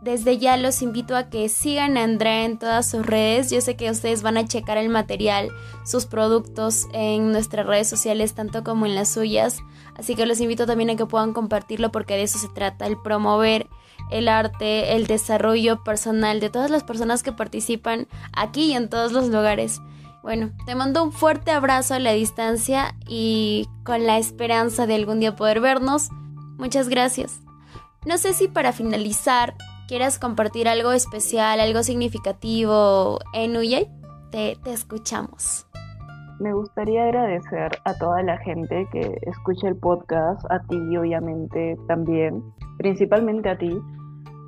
Desde 0.00 0.38
ya 0.38 0.56
los 0.56 0.82
invito 0.82 1.16
a 1.16 1.28
que 1.30 1.48
sigan 1.48 1.96
a 1.96 2.04
Andrea 2.04 2.44
en 2.44 2.58
todas 2.60 2.88
sus 2.88 3.04
redes. 3.04 3.50
Yo 3.50 3.60
sé 3.60 3.74
que 3.74 3.90
ustedes 3.90 4.22
van 4.22 4.36
a 4.36 4.46
checar 4.46 4.78
el 4.78 4.88
material, 4.88 5.50
sus 5.84 6.06
productos 6.06 6.86
en 6.92 7.32
nuestras 7.32 7.66
redes 7.66 7.88
sociales, 7.88 8.34
tanto 8.34 8.62
como 8.62 8.86
en 8.86 8.94
las 8.94 9.12
suyas. 9.12 9.58
Así 9.98 10.14
que 10.14 10.26
los 10.26 10.40
invito 10.40 10.66
también 10.66 10.90
a 10.90 10.96
que 10.96 11.06
puedan 11.06 11.32
compartirlo 11.32 11.90
porque 11.90 12.14
de 12.14 12.24
eso 12.24 12.38
se 12.38 12.48
trata, 12.48 12.86
el 12.86 13.00
promover 13.00 13.68
el 14.10 14.28
arte, 14.28 14.94
el 14.94 15.06
desarrollo 15.06 15.82
personal 15.82 16.40
de 16.40 16.50
todas 16.50 16.70
las 16.70 16.84
personas 16.84 17.22
que 17.22 17.32
participan 17.32 18.06
aquí 18.32 18.66
y 18.66 18.74
en 18.74 18.88
todos 18.88 19.12
los 19.12 19.28
lugares. 19.28 19.80
Bueno, 20.22 20.50
te 20.64 20.74
mando 20.74 21.02
un 21.04 21.12
fuerte 21.12 21.50
abrazo 21.50 21.94
a 21.94 21.98
la 21.98 22.12
distancia 22.12 22.96
y 23.06 23.68
con 23.84 24.06
la 24.06 24.18
esperanza 24.18 24.86
de 24.86 24.96
algún 24.96 25.20
día 25.20 25.36
poder 25.36 25.60
vernos. 25.60 26.08
Muchas 26.58 26.88
gracias. 26.88 27.40
No 28.04 28.18
sé 28.18 28.32
si 28.32 28.48
para 28.48 28.72
finalizar 28.72 29.54
quieras 29.88 30.18
compartir 30.18 30.68
algo 30.68 30.92
especial, 30.92 31.60
algo 31.60 31.82
significativo 31.82 33.20
en 33.32 33.56
Uyay. 33.56 33.88
Te, 34.32 34.58
te 34.62 34.72
escuchamos. 34.72 35.65
Me 36.38 36.52
gustaría 36.52 37.04
agradecer 37.04 37.72
a 37.84 37.94
toda 37.94 38.22
la 38.22 38.36
gente 38.38 38.86
que 38.92 39.18
escucha 39.22 39.68
el 39.68 39.76
podcast, 39.76 40.44
a 40.50 40.60
ti 40.68 40.96
obviamente 40.96 41.78
también, 41.88 42.42
principalmente 42.76 43.48
a 43.48 43.56
ti, 43.56 43.80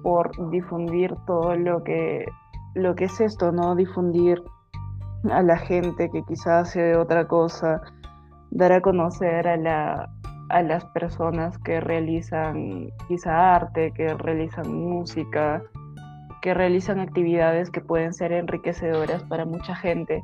por 0.03 0.31
difundir 0.51 1.15
todo 1.27 1.55
lo 1.55 1.83
que, 1.83 2.27
lo 2.75 2.95
que 2.95 3.05
es 3.05 3.21
esto, 3.21 3.53
¿no? 3.53 3.75
Difundir 3.75 4.43
a 5.31 5.43
la 5.43 5.57
gente 5.57 6.11
que 6.11 6.23
quizás 6.25 6.69
hace 6.69 6.95
otra 6.95 7.27
cosa, 7.27 7.81
dar 8.51 8.73
a 8.73 8.83
conocer 8.83 9.49
a, 9.49 9.57
la, 9.57 10.11
a 10.51 10.63
las 10.63 10.85
personas 10.87 11.57
que 11.59 11.81
realizan 11.81 12.91
quizá 13.09 13.55
arte, 13.55 13.93
que 13.93 14.13
realizan 14.13 14.75
música, 14.75 15.63
que 16.43 16.53
realizan 16.53 17.01
actividades 17.01 17.71
que 17.71 17.81
pueden 17.81 18.13
ser 18.13 18.33
enriquecedoras 18.33 19.23
para 19.25 19.45
mucha 19.45 19.75
gente. 19.75 20.23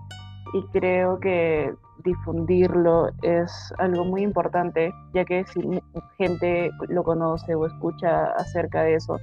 Y 0.54 0.62
creo 0.68 1.18
que 1.18 1.74
difundirlo 2.04 3.08
es 3.22 3.74
algo 3.78 4.04
muy 4.04 4.22
importante, 4.22 4.92
ya 5.12 5.24
que 5.24 5.44
si 5.46 5.60
gente 6.16 6.70
lo 6.88 7.02
conoce 7.02 7.56
o 7.56 7.66
escucha 7.66 8.26
acerca 8.36 8.82
de 8.82 8.94
eso, 8.94 9.18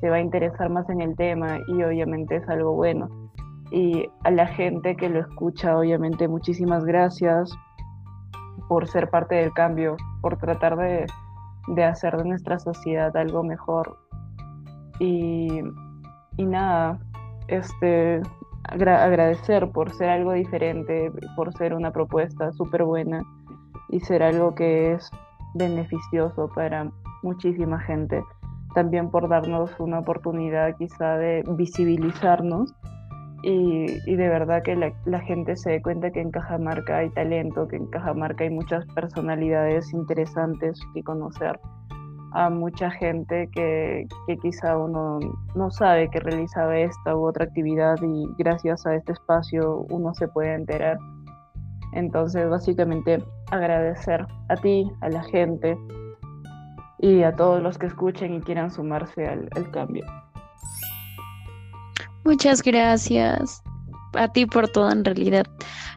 se 0.00 0.08
va 0.08 0.16
a 0.16 0.20
interesar 0.20 0.70
más 0.70 0.88
en 0.88 1.02
el 1.02 1.14
tema 1.16 1.58
y 1.68 1.82
obviamente 1.82 2.36
es 2.36 2.48
algo 2.48 2.72
bueno. 2.72 3.08
Y 3.70 4.08
a 4.24 4.30
la 4.30 4.46
gente 4.46 4.96
que 4.96 5.10
lo 5.10 5.20
escucha, 5.20 5.76
obviamente 5.76 6.28
muchísimas 6.28 6.84
gracias 6.84 7.52
por 8.68 8.88
ser 8.88 9.10
parte 9.10 9.34
del 9.34 9.52
cambio, 9.52 9.96
por 10.22 10.38
tratar 10.38 10.76
de, 10.76 11.06
de 11.68 11.84
hacer 11.84 12.16
de 12.16 12.24
nuestra 12.24 12.58
sociedad 12.58 13.14
algo 13.16 13.42
mejor. 13.42 13.98
Y, 14.98 15.60
y 16.36 16.46
nada, 16.46 16.98
este, 17.48 18.22
agradecer 18.64 19.70
por 19.70 19.92
ser 19.92 20.10
algo 20.10 20.32
diferente, 20.32 21.10
por 21.36 21.52
ser 21.54 21.74
una 21.74 21.92
propuesta 21.92 22.52
súper 22.52 22.84
buena 22.84 23.22
y 23.88 24.00
ser 24.00 24.22
algo 24.22 24.54
que 24.54 24.92
es 24.92 25.10
beneficioso 25.54 26.48
para 26.54 26.90
muchísima 27.22 27.80
gente. 27.80 28.22
También 28.74 29.10
por 29.10 29.28
darnos 29.28 29.70
una 29.80 29.98
oportunidad 29.98 30.76
quizá 30.76 31.16
de 31.16 31.42
visibilizarnos 31.56 32.72
y, 33.42 33.86
de 34.04 34.28
verdad 34.28 34.62
que 34.62 34.76
la, 34.76 34.92
la, 35.06 35.20
gente 35.20 35.56
se 35.56 35.70
dé 35.70 35.82
cuenta 35.82 36.10
que 36.10 36.20
en 36.20 36.30
Cajamarca 36.30 36.98
hay 36.98 37.08
talento, 37.10 37.66
que 37.66 37.76
en 37.76 37.86
Cajamarca 37.86 38.44
hay 38.44 38.50
muchas 38.50 38.84
personalidades 38.94 39.92
interesantes 39.94 40.78
que 40.92 41.02
conocer 41.02 41.58
a 42.32 42.50
mucha 42.50 42.90
gente 42.90 43.48
que, 43.52 44.06
que, 44.26 44.36
quizá 44.38 44.76
uno 44.76 45.18
no 45.54 45.70
sabe 45.70 46.08
que 46.10 46.20
realizaba 46.20 46.78
esta 46.78 47.16
u 47.16 47.26
otra 47.26 47.44
actividad 47.44 47.96
y 48.02 48.26
gracias 48.38 48.86
a 48.86 48.94
este 48.94 49.12
espacio 49.12 49.86
uno 49.90 50.14
se 50.14 50.28
puede 50.28 50.54
enterar. 50.54 50.98
Entonces, 51.92 52.48
básicamente, 52.48 53.22
agradecer 53.50 54.24
a 54.48 54.56
ti, 54.56 54.90
a 55.00 55.08
la 55.08 55.24
gente 55.24 55.76
y 56.98 57.22
a 57.22 57.34
todos 57.34 57.62
los 57.62 57.78
que 57.78 57.86
escuchen 57.86 58.34
y 58.34 58.40
quieran 58.40 58.70
sumarse 58.70 59.26
al, 59.26 59.48
al 59.56 59.70
cambio. 59.72 60.04
Muchas 62.24 62.62
gracias 62.62 63.62
a 64.14 64.28
ti 64.28 64.46
por 64.46 64.68
todo 64.68 64.90
en 64.90 65.04
realidad. 65.04 65.46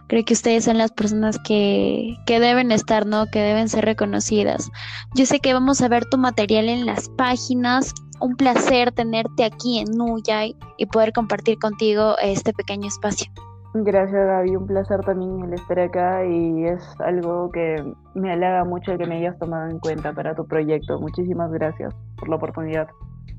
Creo 0.07 0.23
que 0.25 0.33
ustedes 0.33 0.65
son 0.65 0.77
las 0.77 0.91
personas 0.91 1.39
que, 1.39 2.15
que 2.25 2.39
deben 2.39 2.71
estar, 2.71 3.05
¿no? 3.05 3.25
Que 3.27 3.39
deben 3.39 3.69
ser 3.69 3.85
reconocidas. 3.85 4.69
Yo 5.15 5.25
sé 5.25 5.39
que 5.39 5.53
vamos 5.53 5.81
a 5.81 5.87
ver 5.87 6.05
tu 6.05 6.17
material 6.17 6.69
en 6.69 6.85
las 6.85 7.09
páginas. 7.09 7.93
Un 8.19 8.35
placer 8.35 8.91
tenerte 8.91 9.43
aquí 9.43 9.79
en 9.79 9.91
Nuyay 9.97 10.55
y 10.77 10.85
poder 10.85 11.13
compartir 11.13 11.57
contigo 11.59 12.15
este 12.21 12.53
pequeño 12.53 12.87
espacio. 12.87 13.31
Gracias 13.75 14.27
Gaby, 14.27 14.55
un 14.55 14.67
placer 14.67 14.99
también 15.01 15.43
el 15.45 15.53
estar 15.53 15.79
acá 15.79 16.23
y 16.23 16.63
es 16.65 16.83
algo 16.99 17.49
que 17.49 17.83
me 18.13 18.31
halaga 18.31 18.63
mucho 18.65 18.95
que 18.99 19.07
me 19.07 19.17
hayas 19.17 19.37
tomado 19.39 19.67
en 19.67 19.79
cuenta 19.79 20.13
para 20.13 20.35
tu 20.35 20.45
proyecto. 20.45 20.99
Muchísimas 20.99 21.51
gracias 21.51 21.91
por 22.17 22.29
la 22.29 22.35
oportunidad. 22.35 22.87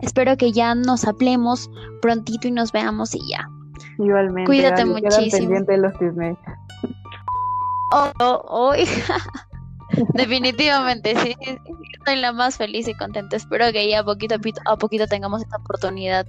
Espero 0.01 0.37
que 0.37 0.51
ya 0.51 0.75
nos 0.75 1.07
hablemos 1.07 1.71
prontito 2.03 2.49
y 2.49 2.51
nos 2.51 2.73
veamos 2.73 3.15
y 3.15 3.21
ya. 3.31 3.49
Igualmente. 3.99 4.47
Cuídate 4.47 4.85
muchísimo. 4.85 5.31
pendiente 5.31 5.73
de 5.73 5.79
los 5.79 5.99
Disney. 5.99 6.37
Oh, 7.93 8.13
oh, 8.21 8.43
oh 8.49 8.73
Definitivamente, 10.15 11.15
sí, 11.17 11.37
Estoy 11.99 12.17
la 12.17 12.33
más 12.33 12.57
feliz 12.57 12.89
y 12.89 12.95
contenta. 12.95 13.37
Espero 13.37 13.71
que 13.73 13.89
ya 13.89 14.03
poquito 14.03 14.37
a 14.67 14.77
poquito 14.77 15.07
tengamos 15.07 15.43
esta 15.43 15.57
oportunidad. 15.57 16.27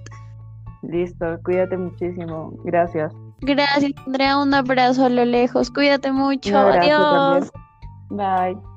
Listo, 0.83 1.39
cuídate 1.43 1.77
muchísimo. 1.77 2.53
Gracias. 2.63 3.13
Gracias, 3.41 3.91
Andrea. 4.05 4.37
Un 4.37 4.53
abrazo 4.53 5.05
a 5.05 5.09
lo 5.09 5.25
lejos. 5.25 5.71
Cuídate 5.71 6.11
mucho. 6.11 6.57
Adiós. 6.57 7.51
Bye. 8.09 8.74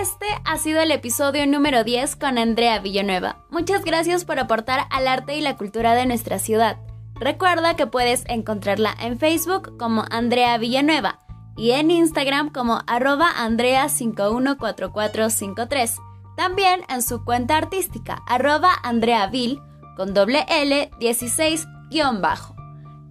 Este 0.00 0.26
ha 0.44 0.58
sido 0.58 0.80
el 0.80 0.92
episodio 0.92 1.44
número 1.44 1.82
10 1.82 2.14
con 2.14 2.38
Andrea 2.38 2.78
Villanueva. 2.78 3.44
Muchas 3.50 3.84
gracias 3.84 4.24
por 4.24 4.38
aportar 4.38 4.86
al 4.90 5.08
arte 5.08 5.36
y 5.36 5.40
la 5.40 5.56
cultura 5.56 5.94
de 5.94 6.06
nuestra 6.06 6.38
ciudad. 6.38 6.76
Recuerda 7.16 7.74
que 7.74 7.88
puedes 7.88 8.22
encontrarla 8.28 8.94
en 9.00 9.18
Facebook 9.18 9.76
como 9.76 10.04
Andrea 10.08 10.56
Villanueva 10.56 11.18
y 11.56 11.72
en 11.72 11.90
Instagram 11.90 12.52
como 12.52 12.80
arroba 12.86 13.26
Andrea514453. 13.40 15.96
También 16.36 16.82
en 16.88 17.02
su 17.02 17.24
cuenta 17.24 17.56
artística 17.56 18.22
arroba 18.28 18.70
AndreaVille 18.84 19.60
con 19.96 20.14
doble 20.14 20.46
L 20.48 20.92
16 21.00 21.66
bajo. 22.20 22.54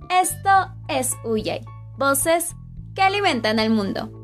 Esto 0.09 0.71
es 0.87 1.17
Uyay, 1.25 1.65
voces 1.97 2.55
que 2.95 3.01
alimentan 3.01 3.59
el 3.59 3.71
mundo. 3.71 4.16